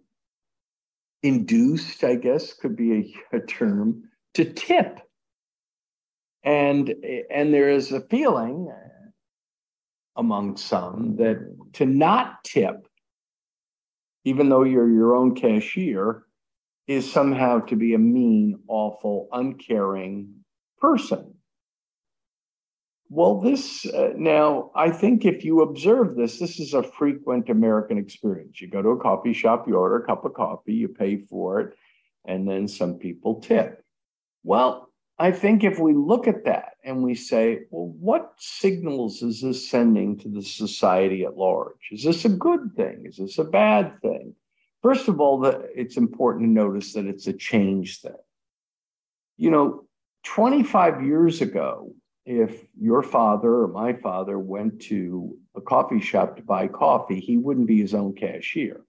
induced, 1.24 2.04
I 2.04 2.14
guess 2.16 2.52
could 2.52 2.76
be 2.76 3.14
a, 3.32 3.36
a 3.36 3.40
term, 3.40 4.02
to 4.34 4.44
tip. 4.44 5.00
And, 6.44 6.94
and 7.30 7.52
there 7.52 7.70
is 7.70 7.90
a 7.90 8.02
feeling 8.02 8.70
among 10.16 10.58
some 10.58 11.16
that 11.16 11.38
to 11.72 11.86
not 11.86 12.44
tip, 12.44 12.86
even 14.24 14.50
though 14.50 14.64
you're 14.64 14.90
your 14.90 15.16
own 15.16 15.34
cashier, 15.34 16.24
is 16.86 17.10
somehow 17.10 17.60
to 17.60 17.76
be 17.76 17.94
a 17.94 17.98
mean, 17.98 18.58
awful, 18.68 19.28
uncaring 19.32 20.28
person. 20.78 21.33
Well, 23.16 23.40
this 23.40 23.86
uh, 23.86 24.12
now, 24.16 24.72
I 24.74 24.90
think 24.90 25.24
if 25.24 25.44
you 25.44 25.60
observe 25.60 26.16
this, 26.16 26.40
this 26.40 26.58
is 26.58 26.74
a 26.74 26.82
frequent 26.82 27.48
American 27.48 27.96
experience. 27.96 28.60
You 28.60 28.66
go 28.66 28.82
to 28.82 28.88
a 28.88 29.00
coffee 29.00 29.32
shop, 29.32 29.68
you 29.68 29.76
order 29.76 30.02
a 30.02 30.04
cup 30.04 30.24
of 30.24 30.34
coffee, 30.34 30.74
you 30.74 30.88
pay 30.88 31.18
for 31.18 31.60
it, 31.60 31.76
and 32.24 32.48
then 32.48 32.66
some 32.66 32.94
people 32.94 33.40
tip. 33.40 33.84
Well, 34.42 34.88
I 35.16 35.30
think 35.30 35.62
if 35.62 35.78
we 35.78 35.94
look 35.94 36.26
at 36.26 36.44
that 36.46 36.70
and 36.82 37.04
we 37.04 37.14
say, 37.14 37.60
well, 37.70 37.94
what 38.00 38.32
signals 38.36 39.22
is 39.22 39.42
this 39.42 39.70
sending 39.70 40.18
to 40.18 40.28
the 40.28 40.42
society 40.42 41.22
at 41.22 41.36
large? 41.36 41.90
Is 41.92 42.02
this 42.02 42.24
a 42.24 42.30
good 42.30 42.72
thing? 42.74 43.04
Is 43.04 43.18
this 43.18 43.38
a 43.38 43.44
bad 43.44 43.92
thing? 44.02 44.34
First 44.82 45.06
of 45.06 45.20
all, 45.20 45.38
the, 45.38 45.68
it's 45.72 45.96
important 45.96 46.46
to 46.46 46.50
notice 46.50 46.94
that 46.94 47.06
it's 47.06 47.28
a 47.28 47.32
change 47.32 48.00
thing. 48.00 48.10
You 49.36 49.52
know, 49.52 49.84
25 50.24 51.06
years 51.06 51.40
ago, 51.40 51.94
if 52.26 52.66
your 52.80 53.02
father 53.02 53.54
or 53.54 53.68
my 53.68 53.92
father 53.92 54.38
went 54.38 54.80
to 54.82 55.36
a 55.54 55.60
coffee 55.60 56.00
shop 56.00 56.36
to 56.36 56.42
buy 56.42 56.68
coffee, 56.68 57.20
he 57.20 57.36
wouldn't 57.36 57.66
be 57.66 57.80
his 57.80 57.94
own 57.94 58.14
cashier. 58.14 58.80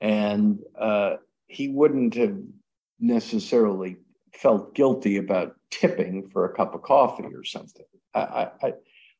And 0.00 0.60
uh, 0.78 1.16
he 1.46 1.68
wouldn't 1.68 2.14
have 2.14 2.36
necessarily 2.98 3.96
felt 4.34 4.74
guilty 4.74 5.16
about 5.16 5.56
tipping 5.70 6.28
for 6.28 6.44
a 6.44 6.54
cup 6.54 6.74
of 6.74 6.82
coffee 6.82 7.24
or 7.32 7.44
something. 7.44 7.86
I, 8.14 8.48
I, 8.62 8.72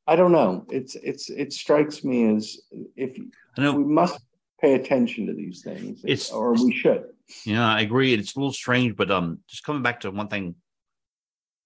I 0.06 0.16
don't 0.16 0.32
know. 0.32 0.64
It's 0.70 0.94
it's 0.96 1.30
it 1.30 1.52
strikes 1.52 2.04
me 2.04 2.34
as 2.36 2.58
if 2.96 3.18
we 3.58 3.84
must 3.84 4.20
pay 4.60 4.74
attention 4.74 5.26
to 5.26 5.34
these 5.34 5.62
things, 5.62 6.00
it's, 6.04 6.30
or 6.30 6.54
we 6.54 6.72
should. 6.72 7.04
Yeah, 7.44 7.66
I 7.66 7.80
agree. 7.80 8.14
It's 8.14 8.36
a 8.36 8.38
little 8.38 8.52
strange, 8.52 8.96
but 8.96 9.10
um, 9.10 9.40
just 9.48 9.64
coming 9.64 9.82
back 9.82 10.00
to 10.00 10.10
one 10.10 10.28
thing, 10.28 10.54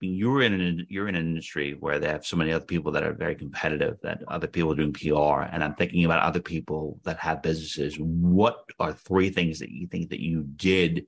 you're 0.01 0.43
in 0.43 0.61
an 0.61 0.87
you're 0.89 1.09
in 1.09 1.15
an 1.15 1.27
industry 1.27 1.77
where 1.79 1.99
they 1.99 2.09
have 2.09 2.25
so 2.25 2.37
many 2.37 2.53
other 2.53 2.65
people 2.65 2.91
that 2.93 3.05
are 3.05 3.13
very 3.13 3.35
competitive, 3.35 3.99
that 4.03 4.23
other 4.29 4.47
people 4.47 4.73
are 4.73 4.77
doing 4.77 4.93
PR, 4.93 5.43
and 5.43 5.63
I'm 5.63 5.75
thinking 5.75 6.05
about 6.05 6.23
other 6.23 6.41
people 6.41 6.99
that 7.05 7.19
have 7.19 7.43
businesses. 7.43 7.97
What 7.99 8.65
are 8.79 8.93
three 8.93 9.31
things 9.31 9.59
that 9.59 9.71
you 9.71 9.87
think 9.87 10.11
that 10.11 10.21
you 10.21 10.45
did 10.57 11.07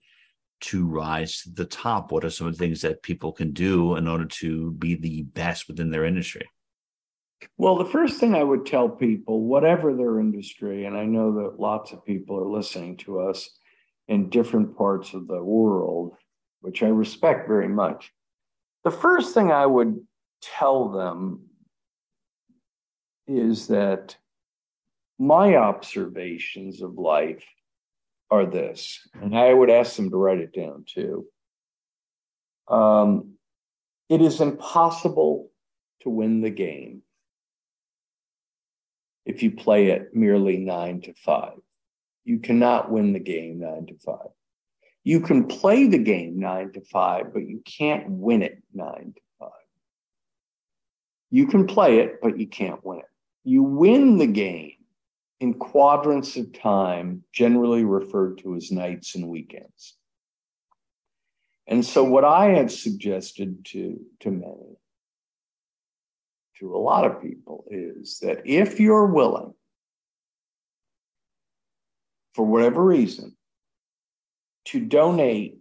to 0.62 0.86
rise 0.86 1.42
to 1.42 1.50
the 1.50 1.64
top? 1.64 2.12
What 2.12 2.24
are 2.24 2.30
some 2.30 2.46
of 2.46 2.52
the 2.52 2.58
things 2.58 2.82
that 2.82 3.02
people 3.02 3.32
can 3.32 3.52
do 3.52 3.96
in 3.96 4.06
order 4.06 4.26
to 4.26 4.72
be 4.72 4.94
the 4.94 5.22
best 5.22 5.68
within 5.68 5.90
their 5.90 6.04
industry? 6.04 6.48
Well, 7.56 7.76
the 7.76 7.86
first 7.86 8.20
thing 8.20 8.34
I 8.34 8.44
would 8.44 8.66
tell 8.66 8.88
people, 8.88 9.42
whatever 9.42 9.94
their 9.94 10.20
industry, 10.20 10.84
and 10.84 10.96
I 10.96 11.04
know 11.04 11.42
that 11.42 11.58
lots 11.58 11.92
of 11.92 12.04
people 12.04 12.38
are 12.38 12.48
listening 12.48 12.96
to 12.98 13.20
us 13.20 13.50
in 14.06 14.30
different 14.30 14.76
parts 14.76 15.14
of 15.14 15.26
the 15.26 15.42
world, 15.42 16.14
which 16.60 16.82
I 16.82 16.88
respect 16.88 17.48
very 17.48 17.68
much. 17.68 18.12
The 18.84 18.90
first 18.90 19.34
thing 19.34 19.52
I 19.52 19.66
would 19.66 20.00
tell 20.40 20.88
them 20.90 21.42
is 23.26 23.68
that 23.68 24.16
my 25.18 25.56
observations 25.56 26.82
of 26.82 26.98
life 26.98 27.44
are 28.30 28.46
this, 28.46 29.06
and 29.20 29.36
I 29.36 29.52
would 29.52 29.70
ask 29.70 29.96
them 29.96 30.10
to 30.10 30.16
write 30.16 30.40
it 30.40 30.52
down 30.52 30.84
too. 30.86 31.26
Um, 32.66 33.34
it 34.08 34.20
is 34.20 34.40
impossible 34.40 35.50
to 36.00 36.10
win 36.10 36.40
the 36.40 36.50
game 36.50 37.02
if 39.24 39.42
you 39.42 39.52
play 39.52 39.88
it 39.88 40.14
merely 40.14 40.56
nine 40.56 41.00
to 41.02 41.14
five. 41.14 41.58
You 42.24 42.38
cannot 42.38 42.90
win 42.90 43.12
the 43.12 43.20
game 43.20 43.60
nine 43.60 43.86
to 43.86 43.94
five. 43.98 44.30
You 45.04 45.20
can 45.20 45.46
play 45.46 45.86
the 45.86 45.98
game 45.98 46.38
nine 46.38 46.72
to 46.72 46.80
five, 46.80 47.32
but 47.32 47.46
you 47.46 47.62
can't 47.64 48.08
win 48.08 48.42
it 48.42 48.62
nine 48.72 49.12
to 49.14 49.20
five. 49.38 49.50
You 51.30 51.46
can 51.46 51.66
play 51.66 51.98
it, 51.98 52.20
but 52.22 52.38
you 52.38 52.46
can't 52.46 52.84
win 52.84 53.00
it. 53.00 53.06
You 53.44 53.62
win 53.64 54.18
the 54.18 54.26
game 54.26 54.76
in 55.40 55.54
quadrants 55.54 56.36
of 56.36 56.52
time, 56.52 57.24
generally 57.32 57.82
referred 57.84 58.38
to 58.38 58.54
as 58.54 58.70
nights 58.70 59.16
and 59.16 59.28
weekends. 59.28 59.96
And 61.66 61.84
so, 61.84 62.04
what 62.04 62.24
I 62.24 62.50
have 62.50 62.70
suggested 62.70 63.64
to, 63.66 64.00
to 64.20 64.30
many, 64.30 64.76
to 66.58 66.76
a 66.76 66.78
lot 66.78 67.04
of 67.04 67.20
people, 67.20 67.64
is 67.70 68.20
that 68.20 68.42
if 68.44 68.78
you're 68.78 69.06
willing 69.06 69.54
for 72.34 72.44
whatever 72.44 72.84
reason, 72.84 73.36
to 74.66 74.80
donate 74.80 75.58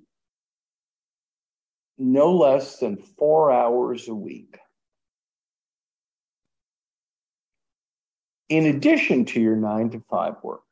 no 1.97 2.35
less 2.35 2.77
than 2.79 2.97
four 2.97 3.51
hours 3.51 4.07
a 4.07 4.15
week. 4.15 4.57
In 8.49 8.65
addition 8.65 9.25
to 9.25 9.39
your 9.39 9.55
nine 9.55 9.91
to 9.91 9.99
five 9.99 10.35
work, 10.43 10.63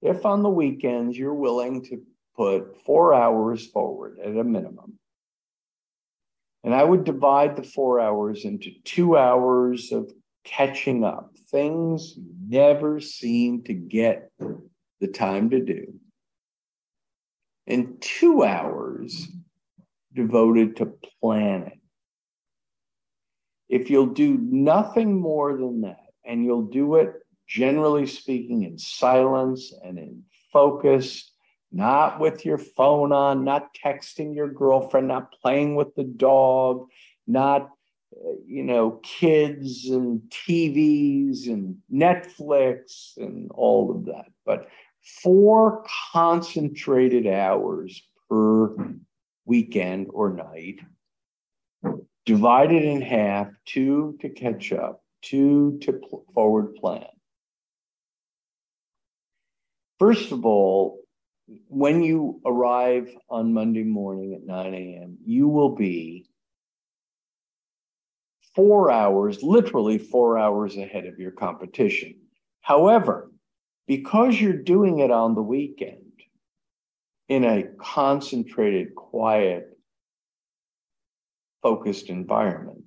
if 0.00 0.24
on 0.24 0.42
the 0.42 0.50
weekends 0.50 1.18
you're 1.18 1.34
willing 1.34 1.82
to 1.86 2.02
put 2.36 2.80
four 2.84 3.14
hours 3.14 3.66
forward 3.66 4.18
at 4.22 4.36
a 4.36 4.44
minimum, 4.44 4.98
and 6.62 6.74
I 6.74 6.84
would 6.84 7.04
divide 7.04 7.56
the 7.56 7.62
four 7.62 8.00
hours 8.00 8.44
into 8.44 8.70
two 8.84 9.16
hours 9.16 9.90
of 9.90 10.12
catching 10.44 11.04
up, 11.04 11.36
things 11.50 12.14
you 12.16 12.32
never 12.46 13.00
seem 13.00 13.64
to 13.64 13.74
get 13.74 14.30
the 15.00 15.08
time 15.08 15.50
to 15.50 15.60
do, 15.60 15.94
and 17.68 18.00
two 18.00 18.42
hours 18.42 19.28
devoted 20.14 20.76
to 20.76 20.92
planning. 21.20 21.80
If 23.68 23.90
you'll 23.90 24.06
do 24.06 24.38
nothing 24.40 25.20
more 25.20 25.56
than 25.56 25.82
that, 25.82 26.06
and 26.24 26.44
you'll 26.44 26.66
do 26.66 26.96
it 26.96 27.12
generally 27.46 28.06
speaking 28.06 28.64
in 28.64 28.78
silence 28.78 29.72
and 29.84 29.98
in 29.98 30.24
focus, 30.52 31.30
not 31.70 32.18
with 32.18 32.44
your 32.44 32.58
phone 32.58 33.12
on, 33.12 33.44
not 33.44 33.74
texting 33.74 34.34
your 34.34 34.48
girlfriend, 34.48 35.06
not 35.06 35.32
playing 35.42 35.76
with 35.76 35.94
the 35.94 36.04
dog, 36.04 36.86
not 37.26 37.70
you 38.46 38.62
know, 38.62 39.00
kids 39.02 39.88
and 39.88 40.22
TVs 40.30 41.46
and 41.46 41.76
Netflix 41.92 43.16
and 43.16 43.50
all 43.52 43.90
of 43.94 44.06
that. 44.06 44.26
But 44.44 44.68
four 45.02 45.84
concentrated 46.12 47.26
hours 47.26 48.02
per 48.28 48.94
weekend 49.44 50.08
or 50.10 50.34
night, 50.34 50.80
divided 52.26 52.84
in 52.84 53.00
half, 53.00 53.48
two 53.64 54.16
to 54.20 54.28
catch 54.28 54.72
up, 54.72 55.02
two 55.22 55.78
to 55.82 55.94
pl- 55.94 56.24
forward 56.34 56.74
plan. 56.76 57.06
First 59.98 60.30
of 60.30 60.44
all, 60.44 61.00
when 61.68 62.02
you 62.02 62.40
arrive 62.44 63.10
on 63.30 63.54
Monday 63.54 63.82
morning 63.82 64.34
at 64.34 64.44
9 64.44 64.74
a.m., 64.74 65.18
you 65.24 65.48
will 65.48 65.74
be 65.74 66.26
four 68.54 68.90
hours, 68.90 69.42
literally 69.42 69.98
four 69.98 70.38
hours 70.38 70.76
ahead 70.76 71.06
of 71.06 71.18
your 71.18 71.30
competition. 71.30 72.16
However, 72.60 73.30
because 73.88 74.38
you're 74.38 74.52
doing 74.52 75.00
it 75.00 75.10
on 75.10 75.34
the 75.34 75.42
weekend 75.42 76.02
in 77.28 77.42
a 77.42 77.64
concentrated, 77.80 78.94
quiet, 78.94 79.66
focused 81.62 82.10
environment, 82.10 82.84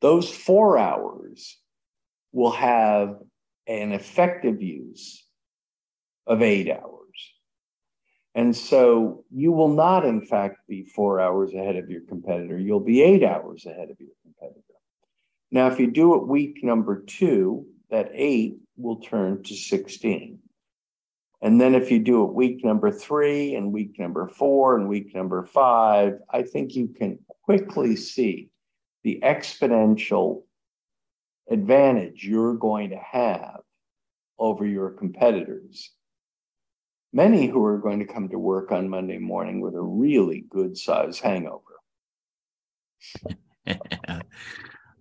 those 0.00 0.30
four 0.30 0.78
hours 0.78 1.58
will 2.32 2.52
have 2.52 3.16
an 3.66 3.92
effective 3.92 4.62
use 4.62 5.26
of 6.26 6.42
eight 6.42 6.70
hours. 6.70 6.92
And 8.36 8.54
so 8.54 9.24
you 9.30 9.50
will 9.50 9.74
not, 9.74 10.04
in 10.04 10.20
fact, 10.20 10.58
be 10.68 10.84
four 10.84 11.20
hours 11.20 11.54
ahead 11.54 11.76
of 11.76 11.90
your 11.90 12.02
competitor. 12.02 12.58
You'll 12.58 12.80
be 12.80 13.02
eight 13.02 13.24
hours 13.24 13.66
ahead 13.66 13.90
of 13.90 13.96
your 13.98 14.10
competitor. 14.22 14.60
Now, 15.50 15.68
if 15.68 15.80
you 15.80 15.90
do 15.90 16.14
it 16.14 16.28
week 16.28 16.62
number 16.62 17.02
two, 17.02 17.66
that 17.90 18.10
eight 18.12 18.58
will 18.76 18.96
turn 18.96 19.42
to 19.44 19.54
16. 19.54 20.38
And 21.42 21.60
then 21.60 21.74
if 21.74 21.90
you 21.90 21.98
do 21.98 22.24
it 22.24 22.32
week 22.32 22.64
number 22.64 22.90
three 22.90 23.54
and 23.54 23.72
week 23.72 23.98
number 23.98 24.26
four 24.26 24.76
and 24.76 24.88
week 24.88 25.14
number 25.14 25.44
five, 25.44 26.18
I 26.30 26.42
think 26.42 26.74
you 26.74 26.88
can 26.88 27.18
quickly 27.44 27.94
see 27.96 28.48
the 29.04 29.20
exponential 29.22 30.42
advantage 31.50 32.24
you're 32.24 32.56
going 32.56 32.90
to 32.90 32.96
have 32.98 33.60
over 34.38 34.66
your 34.66 34.90
competitors. 34.90 35.92
Many 37.12 37.46
who 37.46 37.64
are 37.64 37.78
going 37.78 38.00
to 38.00 38.12
come 38.12 38.28
to 38.30 38.38
work 38.38 38.72
on 38.72 38.88
Monday 38.88 39.18
morning 39.18 39.60
with 39.60 39.74
a 39.74 39.80
really 39.80 40.44
good 40.50 40.76
size 40.76 41.20
hangover. 41.20 41.62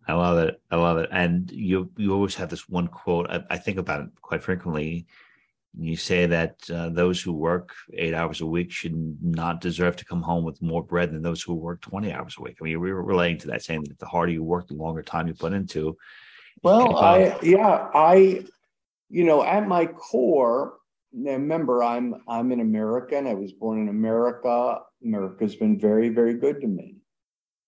I 0.07 0.13
love 0.13 0.37
it. 0.37 0.61
I 0.69 0.75
love 0.75 0.97
it. 0.97 1.09
And 1.11 1.51
you 1.51 1.91
you 1.97 2.13
always 2.13 2.35
have 2.35 2.49
this 2.49 2.69
one 2.69 2.87
quote. 2.87 3.27
I, 3.29 3.43
I 3.49 3.57
think 3.57 3.77
about 3.77 4.01
it 4.01 4.09
quite 4.21 4.43
frequently. 4.43 5.07
You 5.77 5.97
say 5.97 6.25
that 6.27 6.69
uh, 6.69 6.89
those 6.89 7.21
who 7.21 7.33
work 7.33 7.73
eight 7.93 8.13
hours 8.13 8.39
a 8.39 8.45
week 8.45 8.71
should 8.71 8.95
not 9.21 9.59
deserve 9.59 9.97
to 9.97 10.05
come 10.05 10.21
home 10.21 10.45
with 10.45 10.61
more 10.61 10.83
bread 10.83 11.11
than 11.11 11.21
those 11.21 11.41
who 11.41 11.53
work 11.53 11.81
20 11.81 12.13
hours 12.13 12.35
a 12.37 12.43
week. 12.43 12.57
I 12.61 12.63
mean, 12.63 12.79
we 12.79 12.93
were 12.93 13.03
relating 13.03 13.39
to 13.39 13.47
that, 13.47 13.63
saying 13.63 13.83
that 13.83 13.99
the 13.99 14.05
harder 14.05 14.31
you 14.31 14.43
work, 14.43 14.67
the 14.67 14.75
longer 14.75 15.01
time 15.01 15.27
you 15.27 15.33
put 15.33 15.51
into. 15.51 15.97
Well, 16.63 16.95
I, 17.03 17.37
yeah, 17.43 17.89
I, 17.93 18.45
you 19.09 19.25
know, 19.25 19.43
at 19.43 19.67
my 19.67 19.85
core, 19.87 20.75
remember, 21.13 21.83
I'm, 21.83 22.23
I'm 22.25 22.53
an 22.53 22.61
American. 22.61 23.27
I 23.27 23.33
was 23.33 23.51
born 23.51 23.81
in 23.81 23.89
America. 23.89 24.79
America's 25.03 25.55
been 25.55 25.77
very, 25.77 26.07
very 26.07 26.35
good 26.35 26.61
to 26.61 26.67
me. 26.67 26.94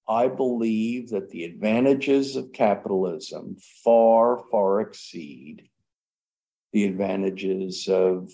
I 0.10 0.28
believe 0.28 1.10
that 1.10 1.30
the 1.30 1.43
advantages 1.43 2.36
of 2.36 2.54
capitalism 2.54 3.58
far, 3.84 4.43
far 4.50 4.82
exceed 4.82 5.70
the 6.72 6.86
advantages 6.86 7.88
of 7.88 8.32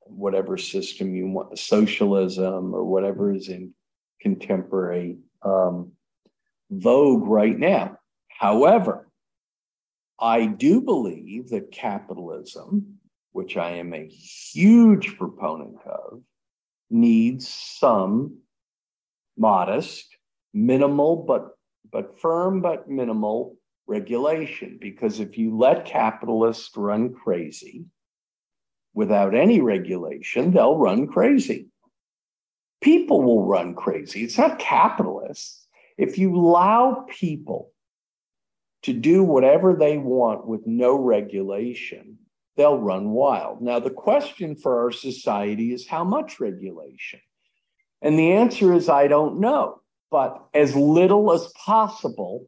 whatever 0.00 0.56
system 0.56 1.14
you 1.14 1.28
want, 1.28 1.58
socialism 1.58 2.74
or 2.74 2.84
whatever 2.84 3.32
is 3.32 3.48
in 3.48 3.72
contemporary 4.20 5.18
um, 5.42 5.92
vogue 6.70 7.26
right 7.26 7.58
now. 7.58 7.98
However, 8.28 9.08
I 10.20 10.46
do 10.46 10.80
believe 10.80 11.50
that 11.50 11.70
capitalism 11.70 12.98
which 13.32 13.56
I 13.56 13.72
am 13.72 13.92
a 13.92 14.06
huge 14.06 15.16
proponent 15.16 15.78
of, 15.86 16.22
needs 16.90 17.48
some 17.48 18.38
modest, 19.36 20.11
minimal, 20.52 21.16
but 21.16 21.56
but 21.90 22.18
firm 22.18 22.60
but 22.60 22.88
minimal 22.88 23.56
regulation. 23.86 24.78
Because 24.80 25.20
if 25.20 25.36
you 25.38 25.56
let 25.56 25.84
capitalists 25.84 26.76
run 26.76 27.12
crazy 27.12 27.86
without 28.94 29.34
any 29.34 29.60
regulation, 29.60 30.52
they'll 30.52 30.78
run 30.78 31.06
crazy. 31.06 31.68
People 32.80 33.22
will 33.22 33.44
run 33.44 33.74
crazy. 33.74 34.24
It's 34.24 34.38
not 34.38 34.58
capitalists. 34.58 35.66
If 35.98 36.18
you 36.18 36.34
allow 36.34 37.06
people 37.08 37.70
to 38.82 38.92
do 38.92 39.22
whatever 39.22 39.74
they 39.74 39.98
want 39.98 40.46
with 40.46 40.66
no 40.66 40.96
regulation, 40.96 42.18
they'll 42.56 42.78
run 42.78 43.10
wild. 43.10 43.62
Now, 43.62 43.78
the 43.78 43.90
question 43.90 44.56
for 44.56 44.82
our 44.82 44.90
society 44.90 45.72
is 45.72 45.86
how 45.86 46.02
much 46.02 46.40
regulation? 46.40 47.20
And 48.00 48.18
the 48.18 48.32
answer 48.32 48.72
is 48.72 48.88
I 48.88 49.06
don't 49.06 49.38
know, 49.38 49.81
but 50.12 50.46
as 50.52 50.76
little 50.76 51.32
as 51.32 51.50
possible, 51.64 52.46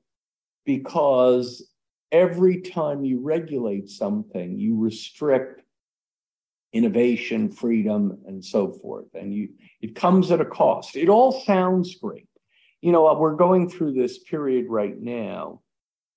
because 0.67 1.67
every 2.13 2.61
time 2.61 3.05
you 3.05 3.21
regulate 3.21 3.89
something, 3.89 4.59
you 4.59 4.79
restrict 4.79 5.63
innovation, 6.75 7.51
freedom, 7.51 8.19
and 8.27 8.45
so 8.45 8.71
forth. 8.71 9.07
And 9.15 9.33
you 9.33 9.49
it 9.81 9.95
comes 9.95 10.31
at 10.31 10.43
a 10.43 10.45
cost. 10.45 10.95
It 10.95 11.09
all 11.09 11.33
sounds 11.33 11.97
great. 11.97 12.29
You 12.83 12.93
know, 12.93 13.09
uh, 13.09 13.19
we're 13.19 13.35
going 13.35 13.71
through 13.71 13.95
this 13.95 14.19
period 14.19 14.67
right 14.69 15.01
now 15.01 15.63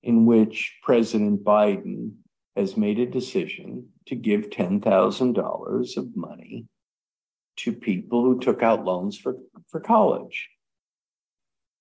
in 0.04 0.26
which 0.26 0.78
President 0.84 1.46
Biden 1.46 2.12
has 2.58 2.76
made 2.76 3.00
a 3.00 3.06
decision 3.06 3.88
to 4.08 4.16
give 4.16 4.50
$10,000 4.50 5.98
of 5.98 6.18
money 6.18 6.66
to 7.58 7.72
people 7.72 8.24
who 8.24 8.40
took 8.40 8.64
out 8.64 8.84
loans 8.84 9.18
for, 9.18 9.38
for 9.70 9.80
college. 9.80 10.50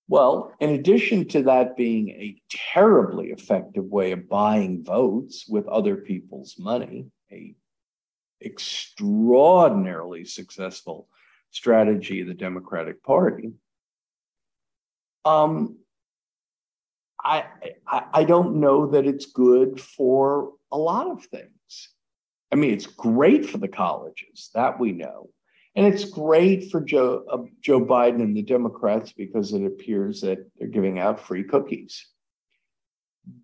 Well, 0.07 0.53
in 0.59 0.69
addition 0.69 1.27
to 1.29 1.43
that 1.43 1.75
being 1.75 2.09
a 2.09 2.41
terribly 2.49 3.27
effective 3.31 3.85
way 3.85 4.13
of 4.13 4.29
buying 4.29 4.83
votes 4.83 5.45
with 5.49 5.67
other 5.67 5.97
people's 5.97 6.55
money, 6.57 7.07
a 7.31 7.55
extraordinarily 8.41 10.23
successful 10.23 11.09
strategy 11.51 12.21
of 12.21 12.27
the 12.27 12.33
Democratic 12.33 13.03
Party, 13.03 13.51
um, 15.25 15.77
I, 17.21 17.45
I, 17.85 18.03
I 18.13 18.23
don't 18.23 18.61
know 18.61 18.91
that 18.91 19.05
it's 19.05 19.25
good 19.25 19.81
for 19.81 20.53
a 20.71 20.77
lot 20.77 21.07
of 21.09 21.25
things. 21.25 21.89
I 22.51 22.55
mean, 22.55 22.71
it's 22.71 22.87
great 22.87 23.49
for 23.49 23.57
the 23.57 23.67
colleges, 23.67 24.51
that 24.53 24.79
we 24.79 24.93
know. 24.93 25.29
And 25.77 25.85
it's 25.85 26.05
great 26.05 26.71
for 26.71 26.81
Joe, 26.81 27.23
uh, 27.31 27.43
Joe 27.61 27.79
Biden 27.79 28.23
and 28.23 28.35
the 28.35 28.41
Democrats 28.41 29.13
because 29.13 29.53
it 29.53 29.63
appears 29.63 30.21
that 30.21 30.39
they're 30.57 30.67
giving 30.67 30.97
out 30.97 31.19
free 31.19 31.43
cookies. 31.43 32.03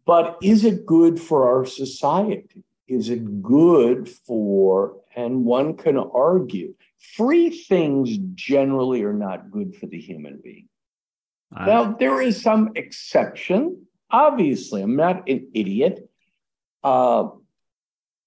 But 0.04 0.40
is 0.42 0.66
it 0.66 0.88
good 0.88 1.22
for 1.22 1.48
our 1.48 1.64
society? 1.64 2.64
Is 2.88 3.12
it 3.12 3.44
good 3.44 4.10
for, 4.10 4.96
and 5.16 5.46
one 5.46 5.78
can 5.78 5.96
argue, 5.96 6.74
free 7.16 7.52
things 7.52 8.18
generally 8.34 9.04
are 9.04 9.14
not 9.14 9.52
good 9.52 9.76
for 9.76 9.86
the 9.86 10.00
human 10.00 10.40
being. 10.44 10.68
Uh, 11.56 11.66
now, 11.68 11.94
there 11.94 12.20
is 12.20 12.42
some 12.42 12.72
exception. 12.76 13.86
Obviously, 14.10 14.82
I'm 14.82 14.96
not 14.96 15.30
an 15.30 15.50
idiot. 15.54 16.10
Uh, 16.84 17.30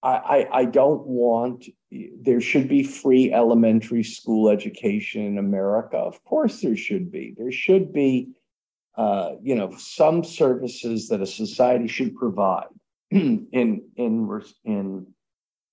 I, 0.03 0.47
I, 0.53 0.65
don't 0.67 1.05
want, 1.07 1.67
there 1.91 2.41
should 2.41 2.69
be 2.69 2.85
free 2.85 3.33
elementary 3.33 4.05
school 4.05 4.49
education 4.49 5.25
in 5.25 5.39
America. 5.39 5.97
Of 5.97 6.23
course, 6.25 6.61
there 6.61 6.77
should 6.77 7.11
be. 7.11 7.35
There 7.37 7.51
should 7.51 7.93
be, 7.93 8.29
uh, 8.97 9.33
you 9.43 9.57
know, 9.57 9.75
some 9.77 10.23
services 10.23 11.09
that 11.09 11.23
a 11.23 11.27
society 11.27 11.89
should 11.89 12.15
provide 12.15 12.69
in, 13.11 13.49
in, 13.97 14.43
in 14.65 15.07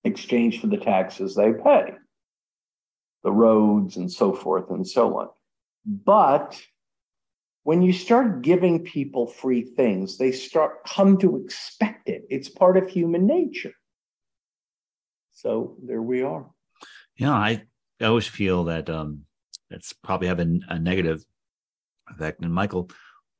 exchange 0.02 0.60
for 0.60 0.66
the 0.66 0.78
taxes 0.78 1.34
they 1.34 1.52
pay, 1.52 1.92
the 3.22 3.32
roads 3.32 3.96
and 3.96 4.10
so 4.10 4.32
forth 4.32 4.70
and 4.70 4.86
so 4.86 5.18
on. 5.18 5.28
But 5.86 6.60
when 7.62 7.82
you 7.82 7.92
start 7.92 8.42
giving 8.42 8.84
people 8.84 9.26
free 9.26 9.62
things, 9.62 10.18
they 10.18 10.32
start 10.32 10.84
come 10.86 11.18
to 11.18 11.36
expect 11.36 12.08
it. 12.08 12.24
It's 12.30 12.48
part 12.48 12.76
of 12.76 12.88
human 12.88 13.26
nature. 13.26 13.72
So 15.44 15.76
there 15.84 16.00
we 16.00 16.22
are. 16.22 16.46
Yeah, 17.16 17.32
I, 17.32 17.62
I 18.00 18.06
always 18.06 18.26
feel 18.26 18.64
that 18.64 18.88
um, 18.88 19.20
that's 19.70 19.92
probably 19.92 20.26
having 20.26 20.62
a 20.68 20.78
negative 20.78 21.22
effect. 22.08 22.40
And 22.40 22.52
Michael, 22.52 22.90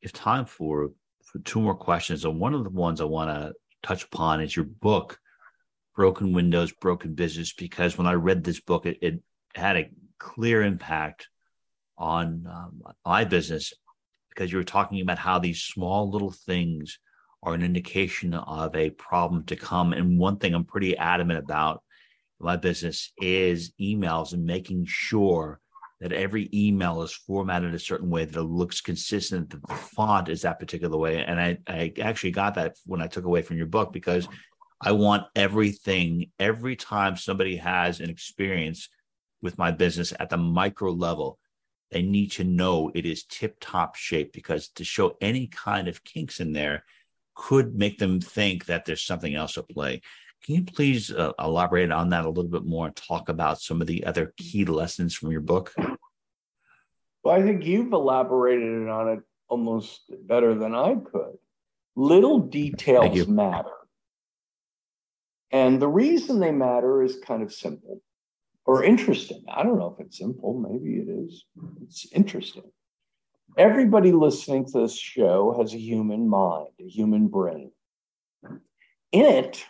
if 0.03 0.13
time 0.13 0.45
for 0.45 0.91
for 1.25 1.39
two 1.41 1.61
more 1.61 1.75
questions, 1.75 2.25
and 2.25 2.39
one 2.39 2.53
of 2.53 2.63
the 2.63 2.71
ones 2.71 3.01
I 3.01 3.05
want 3.05 3.31
to 3.31 3.55
touch 3.83 4.05
upon 4.05 4.43
is 4.43 4.55
your 4.55 4.67
book, 4.67 5.19
Broken 5.97 6.35
Windows, 6.35 6.73
Broken 6.73 7.15
Business, 7.15 7.55
because 7.55 7.97
when 7.97 8.07
I 8.07 8.13
read 8.13 8.45
this 8.45 8.61
book, 8.61 8.85
it, 8.85 8.99
it 9.01 9.23
had 9.55 9.77
a 9.77 9.91
clear 10.19 10.63
impact 10.63 11.29
on 11.97 12.47
um, 12.51 12.83
my 13.07 13.25
business 13.25 13.73
because 14.29 14.53
you 14.53 14.59
were 14.59 14.65
talking 14.65 15.01
about 15.01 15.19
how 15.19 15.39
these 15.39 15.63
small 15.63 16.11
little 16.11 16.33
things 16.33 16.99
are 17.43 17.55
an 17.55 17.63
indication 17.63 18.35
of 18.35 18.75
a 18.77 18.91
problem 18.91 19.45
to 19.45 19.57
come. 19.57 19.95
And 19.95 20.19
one 20.19 20.37
thing 20.37 20.55
I'm 20.55 20.65
pretty 20.65 20.97
adamant 20.97 21.39
about 21.39 21.84
my 22.41 22.57
business 22.57 23.13
is 23.19 23.73
emails 23.81 24.33
and 24.33 24.45
making 24.45 24.85
sure 24.87 25.61
that 26.01 26.13
every 26.13 26.51
email 26.53 27.03
is 27.03 27.13
formatted 27.13 27.75
a 27.75 27.79
certain 27.79 28.11
way 28.11 28.25
that 28.25 28.39
it 28.39 28.43
looks 28.43 28.81
consistent, 28.81 29.51
that 29.51 29.67
the 29.67 29.75
font 29.75 30.29
is 30.29 30.43
that 30.43 30.59
particular 30.59 30.99
way. 30.99 31.25
And 31.25 31.41
I, 31.41 31.59
I 31.67 31.93
actually 32.01 32.33
got 32.33 32.57
that 32.57 32.77
when 32.85 33.01
I 33.01 33.07
took 33.07 33.25
away 33.25 33.43
from 33.43 33.57
your 33.57 33.67
book 33.67 33.93
because 33.93 34.29
I 34.81 34.93
want 34.93 35.25
everything, 35.35 36.31
every 36.39 36.77
time 36.77 37.17
somebody 37.17 37.57
has 37.57 38.01
an 38.01 38.11
experience 38.11 38.89
with 39.41 39.57
my 39.57 39.71
business 39.71 40.13
at 40.19 40.29
the 40.31 40.37
micro 40.37 40.91
level, 40.91 41.39
they 41.91 42.03
need 42.03 42.33
to 42.33 42.45
know 42.45 42.91
it 42.95 43.07
is 43.07 43.25
tip 43.25 43.57
top 43.61 43.95
shape 43.95 44.33
because 44.33 44.69
to 44.71 44.85
show 44.85 45.17
any 45.21 45.47
kind 45.47 45.87
of 45.87 46.03
kinks 46.05 46.41
in 46.41 46.53
there 46.53 46.85
could 47.35 47.75
make 47.75 47.99
them 47.99 48.21
think 48.21 48.67
that 48.67 48.85
there's 48.85 49.03
something 49.03 49.35
else 49.35 49.57
at 49.57 49.69
play. 49.69 50.03
Can 50.45 50.57
you 50.57 50.65
please 50.65 51.11
uh, 51.11 51.33
elaborate 51.39 51.91
on 51.91 52.11
that 52.11 52.27
a 52.27 52.29
little 52.29 52.51
bit 52.51 52.67
more 52.67 52.87
and 52.87 52.97
talk 52.97 53.31
about 53.31 53.63
some 53.63 53.81
of 53.81 53.87
the 53.87 54.05
other 54.05 54.35
key 54.37 54.67
lessons 54.67 55.15
from 55.15 55.33
your 55.33 55.41
book? 55.41 55.75
Well, 57.23 57.35
I 57.35 57.43
think 57.43 57.65
you've 57.65 57.95
elaborated 57.95 58.87
on 58.89 59.09
it 59.09 59.21
almost 59.49 60.03
better 60.27 60.55
than 60.55 60.75
I 60.75 60.97
could. 60.97 61.39
Little 61.97 62.41
details 62.41 63.27
matter. 63.27 63.71
And 65.51 65.81
the 65.81 65.89
reason 65.89 66.41
they 66.41 66.53
matter 66.53 67.03
is 67.03 67.17
kind 67.25 67.43
of 67.43 67.51
simple 67.51 68.03
or 68.67 68.85
interesting. 68.85 69.45
I 69.49 69.63
don't 69.63 69.79
know 69.79 69.97
if 69.99 70.05
it's 70.05 70.19
simple, 70.19 70.59
maybe 70.59 70.97
it 70.97 71.09
is. 71.09 71.45
It's 71.83 72.07
interesting. 72.13 72.65
Everybody 73.57 74.13
listening 74.13 74.67
to 74.67 74.81
this 74.81 74.99
show 74.99 75.57
has 75.59 75.73
a 75.73 75.79
human 75.79 76.29
mind, 76.29 76.71
a 76.81 76.89
human 76.89 77.29
brain. 77.29 77.71
In 79.13 79.25
it, 79.27 79.65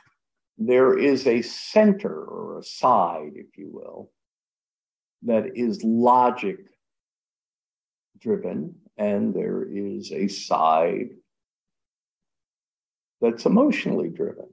there 0.58 0.96
is 0.96 1.26
a 1.26 1.42
center 1.42 2.14
or 2.14 2.58
a 2.58 2.62
side, 2.62 3.32
if 3.34 3.56
you 3.56 3.68
will, 3.72 4.10
that 5.22 5.56
is 5.56 5.82
logic 5.82 6.58
driven, 8.20 8.74
and 8.96 9.34
there 9.34 9.66
is 9.68 10.12
a 10.12 10.28
side 10.28 11.08
that's 13.20 13.46
emotionally 13.46 14.08
driven. 14.08 14.46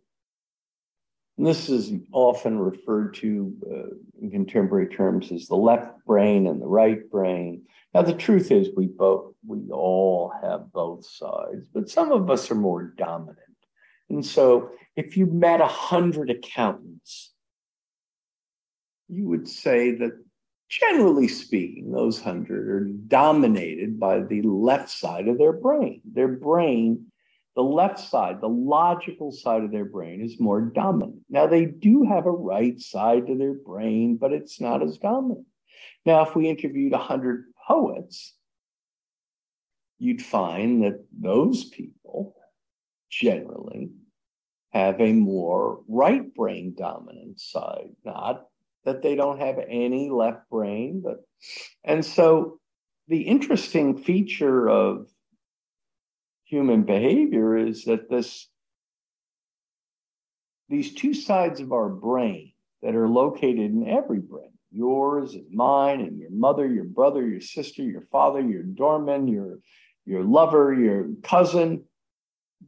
And 1.38 1.48
this 1.48 1.70
is 1.70 1.94
often 2.12 2.60
referred 2.60 3.14
to 3.16 3.54
uh, 3.66 3.96
in 4.22 4.32
contemporary 4.32 4.88
terms 4.88 5.32
as 5.32 5.48
the 5.48 5.56
left 5.56 6.06
brain 6.06 6.48
and 6.48 6.62
the 6.62 6.68
right 6.68 7.10
brain. 7.10 7.64
Now, 7.94 8.02
the 8.04 8.14
truth 8.14 8.52
is, 8.52 8.70
we 8.76 8.88
both, 8.88 9.34
we 9.46 9.70
all 9.72 10.32
have 10.42 10.72
both 10.72 11.06
sides, 11.06 11.68
but 11.74 11.90
some 11.90 12.12
of 12.12 12.30
us 12.30 12.50
are 12.52 12.56
more 12.56 12.94
dominant. 12.98 13.38
And 14.12 14.26
so, 14.26 14.72
if 14.96 15.16
you 15.16 15.26
met 15.26 15.62
a 15.62 15.68
hundred 15.68 16.30
accountants, 16.30 17.32
you 19.08 19.28
would 19.30 19.48
say 19.48 19.96
that 19.96 20.12
generally 20.70 21.28
speaking, 21.28 21.92
those 21.92 22.22
hundred 22.22 22.68
are 22.70 22.86
dominated 23.08 24.00
by 24.00 24.20
the 24.20 24.42
left 24.42 24.90
side 24.90 25.28
of 25.28 25.38
their 25.38 25.54
brain. 25.54 26.02
Their 26.06 26.28
brain 26.28 27.12
the 27.56 27.62
left 27.62 28.00
side, 28.00 28.40
the 28.40 28.48
logical 28.48 29.32
side 29.32 29.64
of 29.64 29.72
their 29.72 29.86
brain 29.86 30.22
is 30.22 30.40
more 30.40 30.62
dominant. 30.62 31.22
Now, 31.30 31.48
they 31.48 31.66
do 31.66 32.04
have 32.04 32.26
a 32.26 32.32
right 32.32 32.80
side 32.80 33.28
to 33.28 33.38
their 33.38 33.54
brain, 33.54 34.16
but 34.16 34.32
it's 34.32 34.62
not 34.62 34.82
as 34.82 34.98
dominant. 34.98 35.46
Now, 36.06 36.26
if 36.26 36.34
we 36.34 36.48
interviewed 36.48 36.94
100 36.94 37.46
poets, 37.68 38.36
you'd 40.00 40.22
find 40.22 40.84
that 40.84 41.06
those 41.12 41.66
people 41.66 42.36
generally 43.10 43.90
have 44.72 45.00
a 45.00 45.14
more 45.14 45.82
right 45.88 46.34
brain 46.34 46.74
dominant 46.78 47.40
side, 47.40 47.90
not 48.06 48.46
that 48.86 49.02
they 49.02 49.16
don't 49.16 49.40
have 49.40 49.60
any 49.68 50.10
left 50.10 50.50
brain, 50.50 51.02
but 51.04 51.18
and 51.84 52.04
so 52.04 52.60
the 53.08 53.22
interesting 53.22 53.98
feature 53.98 54.70
of 54.70 55.08
human 56.46 56.84
behavior 56.84 57.58
is 57.58 57.86
that 57.86 58.10
this 58.10 58.48
these 60.70 60.94
two 60.94 61.14
sides 61.14 61.60
of 61.60 61.74
our 61.74 61.90
brain 61.90 62.54
that 62.82 62.96
are 62.96 63.08
located 63.08 63.60
in 63.60 63.88
every 63.88 64.20
brain 64.20 64.52
yours 64.72 65.34
and 65.34 65.52
mine 65.52 66.00
and 66.00 66.18
your 66.18 66.32
mother 66.32 66.66
your 66.66 66.86
brother 66.86 67.28
your 67.28 67.42
sister 67.42 67.84
your 67.84 68.02
father 68.02 68.42
your 68.42 68.64
doorman 68.64 69.28
your 69.28 69.60
your 70.06 70.24
lover 70.24 70.74
your 70.74 71.10
cousin 71.24 71.84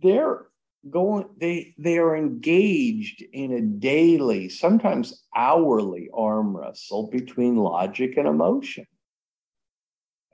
they're 0.01 0.47
going 0.89 1.25
they 1.39 1.73
they 1.77 1.97
are 1.97 2.15
engaged 2.15 3.23
in 3.33 3.53
a 3.53 3.61
daily 3.61 4.49
sometimes 4.49 5.23
hourly 5.35 6.09
arm 6.13 6.55
wrestle 6.55 7.09
between 7.09 7.55
logic 7.55 8.17
and 8.17 8.27
emotion. 8.27 8.85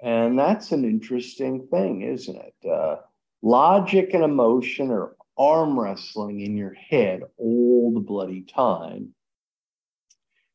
And 0.01 0.39
that's 0.39 0.71
an 0.71 0.85
interesting 0.85 1.67
thing 1.67 2.01
isn't 2.01 2.35
it? 2.35 2.69
Uh, 2.69 2.97
logic 3.41 4.13
and 4.13 4.23
emotion 4.23 4.91
are 4.91 5.15
arm 5.38 5.79
wrestling 5.79 6.41
in 6.41 6.57
your 6.57 6.73
head 6.73 7.21
all 7.38 7.93
the 7.93 7.99
bloody 7.99 8.41
time. 8.41 9.13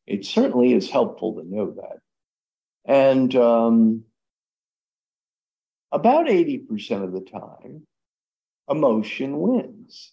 It 0.07 0.27
certainly 0.27 0.75
is 0.75 0.91
helpful 0.91 1.37
to 1.37 1.49
know 1.49 1.71
that. 1.77 2.01
And 2.85 3.35
um, 3.35 4.05
about 5.91 6.27
80% 6.27 7.03
of 7.03 7.13
the 7.13 7.23
time 7.23 7.87
emotion 8.69 9.39
wins. 9.39 10.13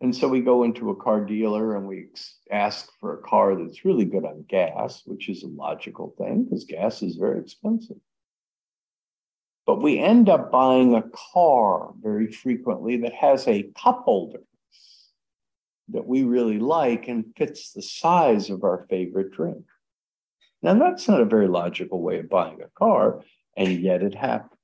And 0.00 0.16
so 0.16 0.28
we 0.28 0.40
go 0.40 0.62
into 0.62 0.90
a 0.90 0.96
car 0.96 1.24
dealer 1.24 1.76
and 1.76 1.86
we 1.86 2.06
ask 2.50 2.88
for 3.00 3.14
a 3.14 3.22
car 3.22 3.54
that's 3.54 3.84
really 3.84 4.06
good 4.06 4.24
on 4.24 4.46
gas, 4.48 5.02
which 5.04 5.28
is 5.28 5.42
a 5.42 5.48
logical 5.48 6.14
thing 6.16 6.44
because 6.44 6.64
gas 6.64 7.02
is 7.02 7.16
very 7.16 7.38
expensive. 7.38 7.98
But 9.66 9.82
we 9.82 9.98
end 9.98 10.28
up 10.28 10.50
buying 10.50 10.94
a 10.94 11.04
car 11.32 11.92
very 12.00 12.32
frequently 12.32 12.96
that 12.98 13.12
has 13.12 13.46
a 13.46 13.70
cup 13.76 14.04
holder 14.04 14.40
that 15.92 16.06
we 16.06 16.22
really 16.22 16.58
like 16.58 17.08
and 17.08 17.32
fits 17.36 17.72
the 17.72 17.82
size 17.82 18.48
of 18.48 18.64
our 18.64 18.86
favorite 18.88 19.32
drink. 19.32 19.64
Now, 20.62 20.74
that's 20.74 21.08
not 21.08 21.20
a 21.20 21.26
very 21.26 21.48
logical 21.48 22.02
way 22.02 22.18
of 22.18 22.28
buying 22.28 22.60
a 22.62 22.68
car, 22.78 23.22
and 23.56 23.80
yet 23.80 24.02
it 24.02 24.14
happens. 24.14 24.59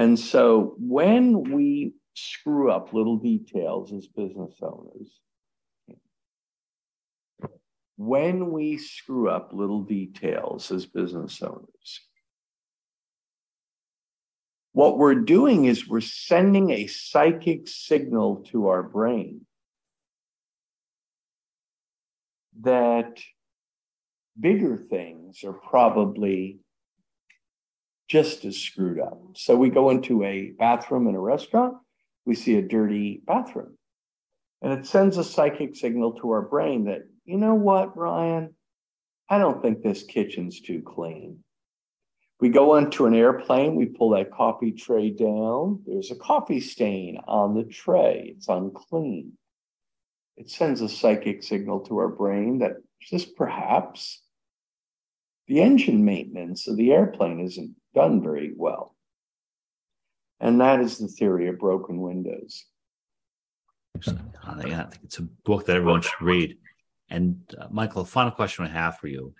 And 0.00 0.18
so 0.18 0.76
when 0.78 1.52
we 1.52 1.92
screw 2.14 2.72
up 2.72 2.94
little 2.94 3.18
details 3.18 3.92
as 3.92 4.06
business 4.06 4.54
owners, 4.62 5.20
when 7.98 8.50
we 8.50 8.78
screw 8.78 9.28
up 9.28 9.50
little 9.52 9.82
details 9.82 10.70
as 10.70 10.86
business 10.86 11.42
owners, 11.42 12.00
what 14.72 14.96
we're 14.96 15.16
doing 15.16 15.66
is 15.66 15.86
we're 15.86 16.00
sending 16.00 16.70
a 16.70 16.86
psychic 16.86 17.68
signal 17.68 18.36
to 18.52 18.68
our 18.68 18.82
brain 18.82 19.42
that 22.62 23.20
bigger 24.40 24.78
things 24.78 25.44
are 25.44 25.52
probably 25.52 26.60
just 28.10 28.44
as 28.44 28.58
screwed 28.58 28.98
up. 28.98 29.22
So 29.36 29.54
we 29.54 29.70
go 29.70 29.90
into 29.90 30.24
a 30.24 30.50
bathroom 30.58 31.06
in 31.06 31.14
a 31.14 31.20
restaurant, 31.20 31.76
we 32.26 32.34
see 32.34 32.56
a 32.56 32.62
dirty 32.62 33.22
bathroom. 33.24 33.78
And 34.62 34.72
it 34.72 34.84
sends 34.84 35.16
a 35.16 35.22
psychic 35.22 35.76
signal 35.76 36.14
to 36.14 36.30
our 36.32 36.42
brain 36.42 36.86
that, 36.86 37.02
you 37.24 37.38
know 37.38 37.54
what, 37.54 37.96
Ryan? 37.96 38.54
I 39.28 39.38
don't 39.38 39.62
think 39.62 39.82
this 39.82 40.02
kitchen's 40.02 40.60
too 40.60 40.82
clean. 40.82 41.38
We 42.40 42.48
go 42.48 42.72
onto 42.72 43.06
an 43.06 43.14
airplane, 43.14 43.76
we 43.76 43.86
pull 43.86 44.10
that 44.10 44.32
coffee 44.32 44.72
tray 44.72 45.10
down. 45.10 45.84
There's 45.86 46.10
a 46.10 46.16
coffee 46.16 46.60
stain 46.60 47.18
on 47.28 47.54
the 47.54 47.64
tray, 47.64 48.34
it's 48.36 48.48
unclean. 48.48 49.34
It 50.36 50.50
sends 50.50 50.80
a 50.80 50.88
psychic 50.88 51.44
signal 51.44 51.80
to 51.80 51.98
our 51.98 52.08
brain 52.08 52.58
that 52.58 52.78
just 53.00 53.36
perhaps 53.36 54.20
the 55.50 55.60
engine 55.60 56.04
maintenance 56.04 56.68
of 56.68 56.76
the 56.76 56.92
airplane 56.92 57.40
isn't 57.40 57.74
done 57.92 58.22
very 58.22 58.52
well. 58.56 58.94
And 60.38 60.60
that 60.60 60.78
is 60.78 60.96
the 60.96 61.08
theory 61.08 61.48
of 61.48 61.58
broken 61.58 62.00
windows. 62.00 62.66
I 64.46 64.62
think 64.62 65.02
it's 65.02 65.18
a 65.18 65.22
book 65.44 65.66
that 65.66 65.74
everyone 65.74 66.02
should 66.02 66.20
read. 66.20 66.56
And 67.10 67.40
uh, 67.60 67.66
Michael, 67.68 68.04
the 68.04 68.10
final 68.10 68.30
question 68.30 68.64
I 68.64 68.68
have 68.68 68.98
for 68.98 69.08
you 69.08 69.34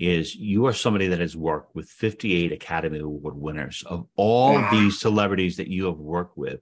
is 0.00 0.34
you 0.34 0.66
are 0.66 0.72
somebody 0.72 1.06
that 1.06 1.20
has 1.20 1.36
worked 1.36 1.76
with 1.76 1.88
58 1.88 2.50
Academy 2.50 2.98
Award 2.98 3.36
winners. 3.36 3.84
Of 3.86 4.08
all 4.16 4.68
these 4.72 4.98
celebrities 4.98 5.58
that 5.58 5.68
you 5.68 5.84
have 5.84 5.98
worked 5.98 6.36
with, 6.36 6.60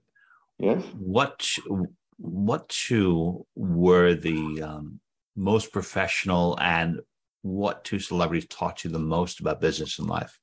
yes. 0.59 0.83
what 0.93 1.43
what 2.17 2.69
two 2.69 3.47
were 3.55 4.13
the 4.13 4.61
um, 4.61 4.99
most 5.35 5.71
professional 5.71 6.55
and 6.61 6.99
what 7.41 7.83
two 7.83 7.99
celebrities 7.99 8.47
taught 8.47 8.83
you 8.83 8.89
the 8.89 8.99
most 8.99 9.39
about 9.39 9.61
business 9.61 9.99
and 9.99 10.07
life? 10.07 10.39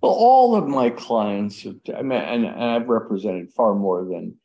Well, 0.00 0.12
all 0.12 0.54
of 0.54 0.68
my 0.68 0.90
clients, 0.90 1.66
I 1.66 2.02
mean, 2.02 2.20
and, 2.20 2.44
and 2.44 2.64
I've 2.64 2.88
represented 2.88 3.52
far 3.52 3.74
more 3.74 4.04
than, 4.04 4.36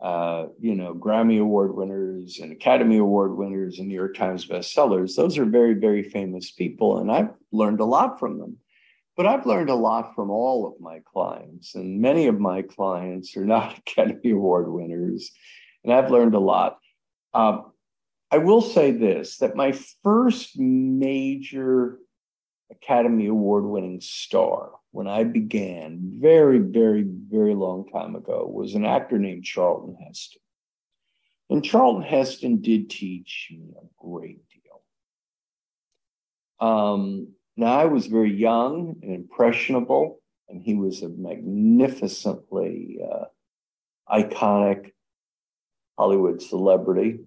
uh, 0.00 0.46
you 0.58 0.74
know, 0.74 0.94
Grammy 0.94 1.40
Award 1.40 1.74
winners 1.74 2.38
and 2.40 2.52
Academy 2.52 2.96
Award 2.96 3.36
winners 3.36 3.78
and 3.78 3.88
New 3.88 3.94
York 3.94 4.16
Times 4.16 4.46
bestsellers. 4.46 5.14
Those 5.14 5.36
are 5.36 5.44
very, 5.44 5.74
very 5.74 6.02
famous 6.02 6.50
people, 6.50 6.98
and 6.98 7.12
I've 7.12 7.30
learned 7.52 7.80
a 7.80 7.84
lot 7.84 8.18
from 8.18 8.38
them. 8.38 8.56
But 9.16 9.26
I've 9.26 9.46
learned 9.46 9.70
a 9.70 9.74
lot 9.74 10.14
from 10.14 10.30
all 10.30 10.66
of 10.66 10.80
my 10.80 11.00
clients, 11.10 11.74
and 11.74 12.00
many 12.00 12.26
of 12.26 12.38
my 12.38 12.62
clients 12.62 13.36
are 13.36 13.46
not 13.46 13.78
Academy 13.86 14.30
Award 14.30 14.70
winners, 14.70 15.30
and 15.84 15.92
I've 15.92 16.10
learned 16.10 16.34
a 16.34 16.40
lot. 16.40 16.78
Uh, 17.34 17.60
I 18.30 18.38
will 18.38 18.60
say 18.60 18.90
this 18.90 19.38
that 19.38 19.56
my 19.56 19.72
first 20.02 20.58
major 20.58 21.98
Academy 22.70 23.26
Award 23.26 23.64
winning 23.64 24.00
star 24.00 24.72
when 24.90 25.06
I 25.06 25.24
began, 25.24 26.00
very, 26.20 26.58
very, 26.58 27.04
very 27.06 27.54
long 27.54 27.86
time 27.88 28.16
ago, 28.16 28.50
was 28.50 28.74
an 28.74 28.84
actor 28.84 29.18
named 29.18 29.44
Charlton 29.44 29.96
Heston. 30.02 30.40
And 31.50 31.64
Charlton 31.64 32.02
Heston 32.02 32.60
did 32.60 32.90
teach 32.90 33.48
me 33.52 33.74
a 33.76 33.86
great 34.02 34.40
deal. 34.48 34.82
Um, 36.68 37.28
now, 37.56 37.78
I 37.78 37.84
was 37.84 38.06
very 38.06 38.34
young 38.34 38.96
and 39.02 39.14
impressionable, 39.14 40.20
and 40.48 40.60
he 40.62 40.74
was 40.74 41.02
a 41.02 41.08
magnificently 41.08 42.98
uh, 43.08 43.26
iconic 44.10 44.92
Hollywood 45.98 46.42
celebrity. 46.42 47.20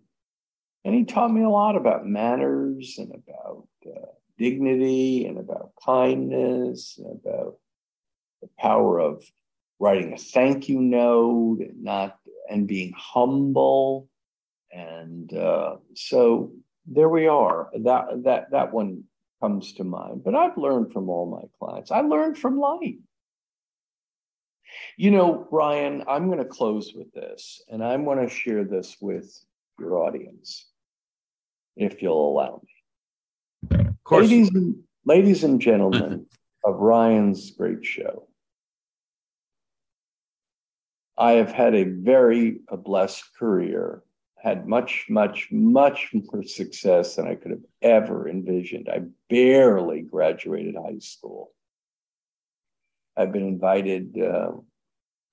And 0.86 0.96
he 0.96 1.04
taught 1.04 1.32
me 1.32 1.44
a 1.44 1.50
lot 1.50 1.76
about 1.76 2.06
manners 2.06 2.96
and 2.98 3.12
about 3.12 3.68
uh, 3.86 4.12
dignity 4.38 5.26
and 5.26 5.38
about 5.38 5.74
kindness 5.86 6.98
and 6.98 7.20
about 7.24 7.58
the 8.42 8.50
power 8.58 9.00
of 9.00 9.24
writing 9.80 10.14
a 10.14 10.18
thank 10.18 10.70
you 10.70 10.80
note 10.80 11.60
and 11.60 11.84
not 11.84 12.18
and 12.50 12.68
being 12.68 12.94
humble. 12.98 14.08
And 14.72 15.34
uh, 15.34 15.78
so 15.96 16.54
there 16.86 17.10
we 17.10 17.28
are. 17.28 17.70
That 17.84 18.24
that 18.24 18.52
that 18.52 18.74
one 18.74 19.04
comes 19.42 19.74
to 19.74 19.84
mind. 19.84 20.24
But 20.24 20.36
I've 20.36 20.58
learned 20.58 20.92
from 20.94 21.10
all 21.10 21.30
my 21.30 21.48
clients. 21.60 21.92
I 21.92 22.02
learned 22.02 22.38
from 22.38 22.60
life. 22.60 22.96
You 24.98 25.12
know, 25.12 25.48
Ryan, 25.52 26.04
I'm 26.08 26.28
going 26.28 26.40
to 26.40 26.46
close 26.46 26.94
with 26.94 27.12
this, 27.14 27.62
and 27.70 27.84
I'm 27.84 28.06
going 28.06 28.20
to 28.20 28.34
share 28.34 28.64
this 28.64 28.98
with 29.02 29.34
your 29.80 29.98
audience, 29.98 30.69
if 31.76 32.02
you'll 32.02 32.30
allow 32.30 32.62
me. 32.64 33.80
Of 33.80 34.04
course. 34.04 34.24
Ladies 34.24 34.50
and, 34.50 34.76
ladies 35.06 35.44
and 35.44 35.60
gentlemen 35.62 36.26
of 36.64 36.76
Ryan's 36.76 37.52
great 37.52 37.86
show, 37.86 38.28
I 41.18 41.34
have 41.34 41.52
had 41.52 41.76
a 41.76 41.84
very 41.84 42.60
blessed 42.72 43.24
career, 43.38 44.04
had 44.42 44.68
much, 44.68 45.08
much, 45.10 45.50
much 45.52 46.10
more 46.14 46.44
success 46.44 47.18
than 47.18 47.28
I 47.28 47.36
could 47.36 47.52
have 47.52 47.66
ever 47.82 48.30
envisioned. 48.30 48.88
I 48.90 49.02
barely 49.30 50.02
graduated 50.02 50.76
high 50.76 51.00
school. 51.00 51.52
I've 53.18 53.34
been 53.34 53.48
invited. 53.48 54.18
Uh, 54.18 54.52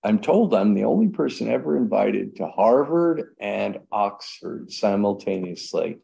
I'm 0.02 0.18
told 0.18 0.54
I'm 0.54 0.74
the 0.74 0.84
only 0.84 1.08
person 1.08 1.48
ever 1.48 1.76
invited 1.76 2.36
to 2.36 2.48
Harvard 2.48 3.34
and 3.38 3.78
Oxford 3.92 4.72
simultaneously 4.72 5.98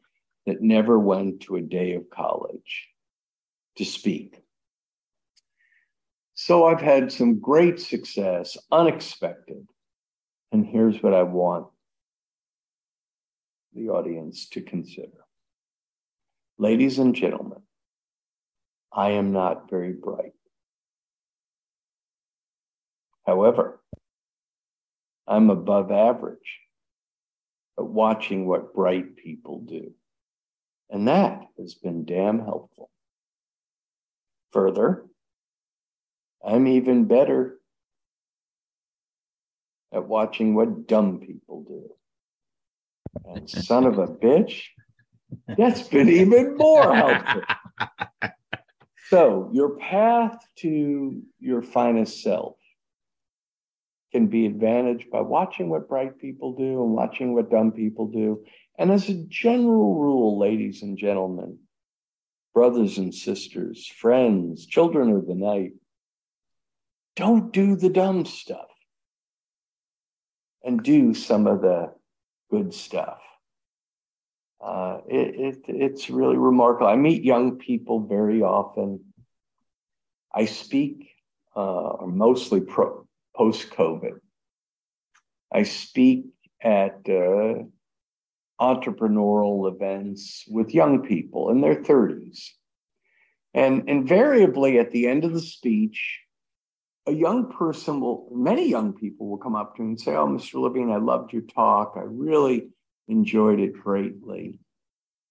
that 0.46 0.60
never 0.60 0.98
went 0.98 1.40
to 1.42 1.56
a 1.56 1.60
day 1.60 1.94
of 1.94 2.10
college 2.10 2.88
to 3.76 3.84
speak. 3.84 4.42
So 6.34 6.66
I've 6.66 6.80
had 6.80 7.12
some 7.12 7.38
great 7.38 7.80
success, 7.80 8.56
unexpected. 8.70 9.66
And 10.50 10.66
here's 10.66 11.02
what 11.02 11.14
I 11.14 11.22
want 11.22 11.66
the 13.74 13.88
audience 13.88 14.48
to 14.50 14.60
consider. 14.60 15.24
Ladies 16.58 16.98
and 16.98 17.14
gentlemen, 17.14 17.62
I 18.92 19.12
am 19.12 19.32
not 19.32 19.70
very 19.70 19.92
bright. 19.92 20.34
However, 23.26 23.80
I'm 25.26 25.48
above 25.48 25.90
average 25.90 26.60
at 27.78 27.86
watching 27.86 28.46
what 28.46 28.74
bright 28.74 29.16
people 29.16 29.60
do. 29.60 29.92
And 30.92 31.08
that 31.08 31.40
has 31.58 31.74
been 31.74 32.04
damn 32.04 32.38
helpful. 32.38 32.90
Further, 34.52 35.06
I'm 36.46 36.66
even 36.66 37.06
better 37.06 37.58
at 39.90 40.06
watching 40.06 40.54
what 40.54 40.86
dumb 40.86 41.18
people 41.18 41.64
do. 41.66 41.90
And 43.24 43.48
son 43.50 43.86
of 43.86 43.98
a 43.98 44.06
bitch, 44.06 44.64
that's 45.56 45.88
been 45.88 46.10
even 46.10 46.58
more 46.58 46.94
helpful. 46.94 47.42
So, 49.08 49.50
your 49.52 49.76
path 49.76 50.38
to 50.58 51.22
your 51.38 51.62
finest 51.62 52.22
self 52.22 52.56
can 54.12 54.26
be 54.26 54.44
advantaged 54.44 55.10
by 55.10 55.22
watching 55.22 55.70
what 55.70 55.88
bright 55.88 56.18
people 56.18 56.54
do 56.54 56.82
and 56.82 56.92
watching 56.92 57.34
what 57.34 57.50
dumb 57.50 57.72
people 57.72 58.06
do. 58.06 58.44
And 58.78 58.90
as 58.90 59.08
a 59.08 59.14
general 59.14 59.94
rule, 59.94 60.38
ladies 60.38 60.82
and 60.82 60.96
gentlemen, 60.96 61.58
brothers 62.54 62.98
and 62.98 63.14
sisters, 63.14 63.86
friends, 63.86 64.66
children 64.66 65.10
of 65.10 65.26
the 65.26 65.34
night, 65.34 65.72
don't 67.16 67.52
do 67.52 67.76
the 67.76 67.90
dumb 67.90 68.24
stuff 68.24 68.68
and 70.64 70.82
do 70.82 71.14
some 71.14 71.46
of 71.46 71.60
the 71.60 71.92
good 72.50 72.72
stuff. 72.72 73.22
Uh, 74.60 74.98
it, 75.08 75.34
it, 75.34 75.64
it's 75.68 76.08
really 76.08 76.36
remarkable. 76.36 76.86
I 76.86 76.96
meet 76.96 77.24
young 77.24 77.58
people 77.58 78.00
very 78.06 78.42
often. 78.42 79.00
I 80.32 80.44
speak 80.44 81.10
uh, 81.56 81.94
mostly 82.06 82.60
pro, 82.60 83.06
post 83.34 83.70
COVID. 83.70 84.20
I 85.52 85.64
speak 85.64 86.26
at 86.62 87.00
uh, 87.08 87.64
entrepreneurial 88.62 89.74
events 89.74 90.44
with 90.48 90.72
young 90.72 91.02
people 91.02 91.50
in 91.50 91.60
their 91.60 91.82
30s. 91.82 92.46
And 93.54 93.88
invariably, 93.88 94.78
at 94.78 94.92
the 94.92 95.08
end 95.08 95.24
of 95.24 95.32
the 95.32 95.40
speech, 95.40 96.20
a 97.06 97.12
young 97.12 97.50
person 97.50 98.00
will, 98.00 98.28
many 98.32 98.68
young 98.68 98.92
people 98.92 99.28
will 99.28 99.38
come 99.38 99.56
up 99.56 99.74
to 99.76 99.82
me 99.82 99.88
and 99.88 100.00
say, 100.00 100.14
Oh, 100.14 100.28
Mr. 100.28 100.54
Levine, 100.54 100.92
I 100.92 100.98
loved 100.98 101.32
your 101.32 101.42
talk. 101.42 101.94
I 101.96 102.02
really 102.04 102.68
enjoyed 103.08 103.58
it 103.58 103.72
greatly. 103.72 104.60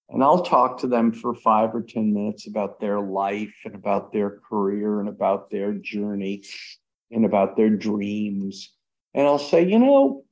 And 0.10 0.22
I'll 0.22 0.44
talk 0.44 0.80
to 0.80 0.88
them 0.88 1.14
for 1.14 1.34
five 1.34 1.74
or 1.74 1.82
10 1.82 2.14
minutes 2.14 2.46
about 2.46 2.82
their 2.82 3.00
life 3.00 3.56
and 3.64 3.76
about 3.76 4.12
their 4.12 4.42
career 4.50 5.00
and 5.00 5.08
about 5.08 5.50
their 5.50 5.72
journey 5.72 6.44
and 7.10 7.24
about 7.24 7.56
their 7.56 7.70
dreams. 7.70 8.74
And 9.14 9.26
I'll 9.26 9.40
say, 9.40 9.64
you 9.66 9.80
know, 9.80 10.26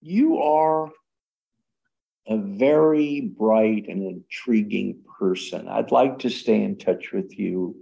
you 0.00 0.38
are 0.38 0.90
a 2.28 2.36
very 2.36 3.20
bright 3.20 3.86
and 3.88 4.02
intriguing 4.02 4.98
person. 5.18 5.68
I'd 5.68 5.92
like 5.92 6.20
to 6.20 6.30
stay 6.30 6.62
in 6.62 6.78
touch 6.78 7.12
with 7.12 7.38
you 7.38 7.76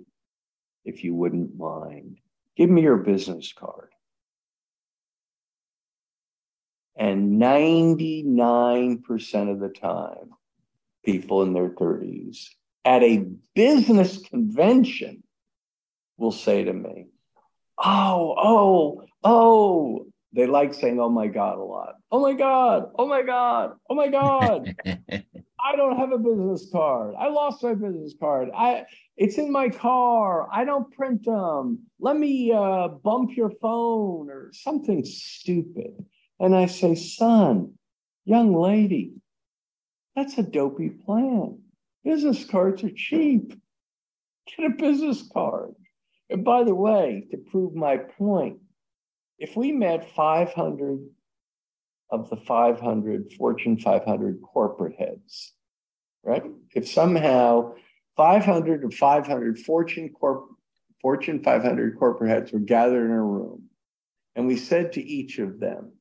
if 0.85 1.03
you 1.03 1.15
wouldn't 1.15 1.57
mind. 1.57 2.19
Give 2.57 2.71
me 2.71 2.83
your 2.83 2.99
business 2.99 3.53
card. 3.53 3.89
And 6.97 7.41
99% 7.41 9.51
of 9.51 9.61
the 9.61 9.69
time, 9.69 10.31
people 11.05 11.43
in 11.43 11.53
their 11.53 11.71
30s 11.71 12.49
at 12.85 13.03
a 13.03 13.27
business 13.55 14.19
convention 14.19 15.23
will 16.17 16.33
say 16.33 16.65
to 16.65 16.73
me, 16.73 17.07
Oh, 17.79 18.35
oh, 18.39 19.03
oh. 19.25 20.07
They 20.35 20.47
like 20.47 20.75
saying, 20.75 20.99
Oh 21.01 21.11
my 21.11 21.29
God, 21.29 21.59
a 21.59 21.63
lot. 21.63 21.95
Oh 22.11 22.21
my 22.21 22.33
God, 22.33 22.91
oh 22.99 23.07
my 23.07 23.23
God, 23.23 23.73
oh 23.89 23.95
my 23.95 24.09
God. 24.09 24.69
I 25.65 25.77
don't 25.77 25.97
have 25.97 26.13
a 26.13 26.19
business 26.19 26.69
card. 26.71 27.15
I 27.19 27.29
lost 27.29 27.63
my 27.63 27.75
business 27.75 28.15
card. 28.21 28.51
I 28.55 28.85
it's 29.17 29.39
in 29.39 29.51
my 29.51 29.69
car. 29.69 30.49
I 30.53 30.65
don't 30.65 30.93
print 30.93 31.25
them. 31.25 31.87
Let 32.01 32.17
me 32.17 32.53
uh, 32.53 32.89
bump 32.89 33.31
your 33.37 33.51
phone 33.63 34.29
or 34.29 34.51
something 34.53 35.05
stupid. 35.05 36.05
And 36.41 36.55
I 36.55 36.67
say, 36.67 36.97
son, 36.97 37.75
young 38.25 38.55
lady, 38.55 39.13
that's 40.17 40.37
a 40.37 40.43
dopey 40.43 40.91
plan. 40.91 41.61
Business 42.05 42.45
cards 42.45 42.83
are 42.85 42.91
cheap. 42.91 43.55
Get 44.57 44.67
a 44.67 44.75
business 44.75 45.27
card. 45.33 45.75
And 46.29 46.45
by 46.45 46.65
the 46.65 46.75
way, 46.75 47.27
to 47.31 47.37
prove 47.37 47.75
my 47.75 47.97
point, 47.97 48.59
if 49.39 49.57
we 49.57 49.73
met 49.73 50.11
500 50.15 51.01
of 52.11 52.31
the 52.31 52.37
500 52.37 53.33
Fortune 53.33 53.79
500 53.79 54.41
corporate 54.43 54.97
heads, 54.97 55.53
right? 56.23 56.45
If 56.75 56.89
somehow 56.89 57.75
500 58.17 58.85
of 58.85 58.95
500 58.95 59.59
Fortune 59.59 60.11
corp, 60.11 60.47
Fortune 61.01 61.43
500 61.43 61.99
corporate 61.99 62.31
heads 62.31 62.53
were 62.53 62.61
gathered 62.61 63.07
in 63.07 63.11
a 63.11 63.23
room, 63.23 63.69
and 64.37 64.47
we 64.47 64.57
said 64.57 64.93
to 64.93 65.03
each 65.03 65.39
of 65.39 65.61
them, 65.61 65.93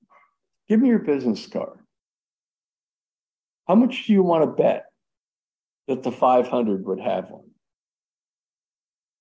"Give 0.67 0.80
me 0.80 0.89
your 0.89 1.00
business 1.00 1.48
card. 1.48 1.80
How 3.67 3.76
much 3.76 4.06
do 4.06 4.13
you 4.13 4.24
want 4.24 4.43
to 4.43 4.63
bet 4.63 4.86
that 5.88 6.04
the 6.04 6.12
500 6.12 6.86
would 6.86 7.00
have 7.00 7.32
one?" 7.32 7.50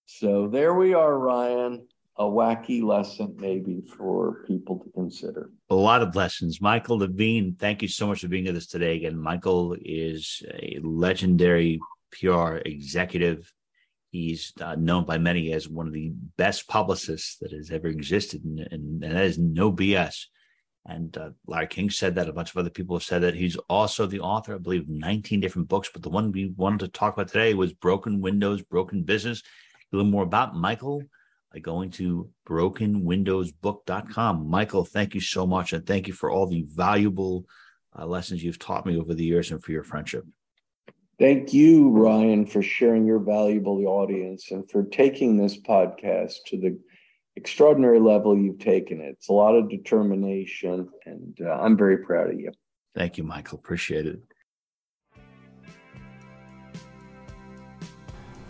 So 0.07 0.49
there 0.49 0.75
we 0.75 0.95
are, 0.95 1.19
Ryan. 1.19 1.89
A 2.19 2.25
wacky 2.25 2.83
lesson, 2.83 3.35
maybe, 3.39 3.81
for 3.97 4.45
people 4.47 4.79
to 4.81 4.91
consider. 4.93 5.51
A 5.71 5.75
lot 5.75 6.03
of 6.03 6.15
lessons. 6.15 6.61
Michael 6.61 6.99
Levine, 6.99 7.57
thank 7.59 7.81
you 7.81 7.89
so 7.89 8.07
much 8.07 8.21
for 8.21 8.29
being 8.29 8.45
with 8.45 8.57
us 8.57 8.67
today. 8.67 8.97
Again, 8.97 9.17
Michael 9.17 9.75
is 9.81 10.43
a 10.53 10.79
legendary 10.83 11.81
PR 12.11 12.57
executive. 12.57 13.51
He's 14.11 14.53
uh, 14.61 14.75
known 14.75 15.07
by 15.07 15.17
many 15.17 15.55
as 15.55 15.71
one 15.71 15.87
of 15.87 15.95
the 15.95 16.13
best 16.37 16.69
publicists 16.69 17.39
that 17.41 17.53
has 17.53 17.71
ever 17.71 17.87
existed, 17.87 18.45
and, 18.45 18.61
and, 18.61 19.03
and 19.03 19.17
that 19.17 19.25
is 19.25 19.39
no 19.39 19.73
BS. 19.73 20.27
And 20.85 21.17
uh, 21.17 21.31
Larry 21.47 21.69
King 21.69 21.89
said 21.89 22.17
that. 22.17 22.29
A 22.29 22.33
bunch 22.33 22.51
of 22.51 22.59
other 22.59 22.69
people 22.69 22.97
have 22.97 23.05
said 23.05 23.23
that. 23.23 23.35
He's 23.35 23.57
also 23.71 24.07
the 24.07 24.21
author, 24.21 24.55
I 24.55 24.59
believe, 24.59 24.87
19 24.87 25.41
different 25.41 25.69
books. 25.69 25.89
But 25.91 26.03
the 26.03 26.11
one 26.11 26.31
we 26.33 26.53
wanted 26.57 26.81
to 26.81 26.89
talk 26.89 27.15
about 27.15 27.29
today 27.29 27.55
was 27.55 27.73
Broken 27.73 28.21
Windows, 28.21 28.63
Broken 28.63 29.03
Business. 29.03 29.41
A 29.93 29.97
little 29.97 30.11
more 30.11 30.25
about 30.25 30.57
Michael 30.57 31.03
by 31.53 31.61
going 31.61 31.91
to 31.91 32.31
brokenwindowsbook.com. 32.47 34.49
Michael, 34.49 34.85
thank 34.85 35.15
you 35.15 35.21
so 35.21 35.47
much. 35.47 35.73
And 35.73 35.87
thank 35.87 36.09
you 36.09 36.15
for 36.15 36.31
all 36.31 36.47
the 36.47 36.65
valuable 36.69 37.47
uh, 37.99 38.07
lessons 38.07 38.43
you've 38.43 38.59
taught 38.59 38.87
me 38.87 38.99
over 38.99 39.15
the 39.15 39.25
years 39.25 39.51
and 39.51 39.63
for 39.63 39.73
your 39.73 39.85
friendship. 39.85 40.25
Thank 41.19 41.53
you, 41.53 41.91
Ryan, 41.91 42.47
for 42.47 42.63
sharing 42.63 43.07
your 43.07 43.21
valuable 43.21 43.87
audience 43.87 44.51
and 44.51 44.69
for 44.71 44.85
taking 44.85 45.37
this 45.37 45.61
podcast 45.61 46.37
to 46.47 46.59
the 46.59 46.79
extraordinary 47.37 48.01
level 48.01 48.37
you've 48.37 48.59
taken 48.59 49.01
it. 49.01 49.17
It's 49.19 49.29
a 49.29 49.33
lot 49.33 49.55
of 49.55 49.71
determination, 49.71 50.89
and 51.07 51.39
uh, 51.41 51.51
I'm 51.51 51.77
very 51.77 51.99
proud 51.99 52.31
of 52.31 52.41
you. 52.41 52.51
Thank 52.95 53.19
you, 53.19 53.25
Michael. 53.25 53.59
Appreciate 53.59 54.07
it. 54.07 54.21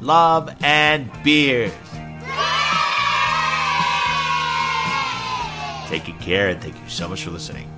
love, 0.00 0.54
and 0.62 1.10
beers. 1.22 1.72
Take 5.88 6.04
good 6.04 6.20
care 6.20 6.48
and 6.48 6.60
thank 6.60 6.74
you 6.74 6.88
so 6.88 7.08
much 7.08 7.24
for 7.24 7.30
listening. 7.30 7.77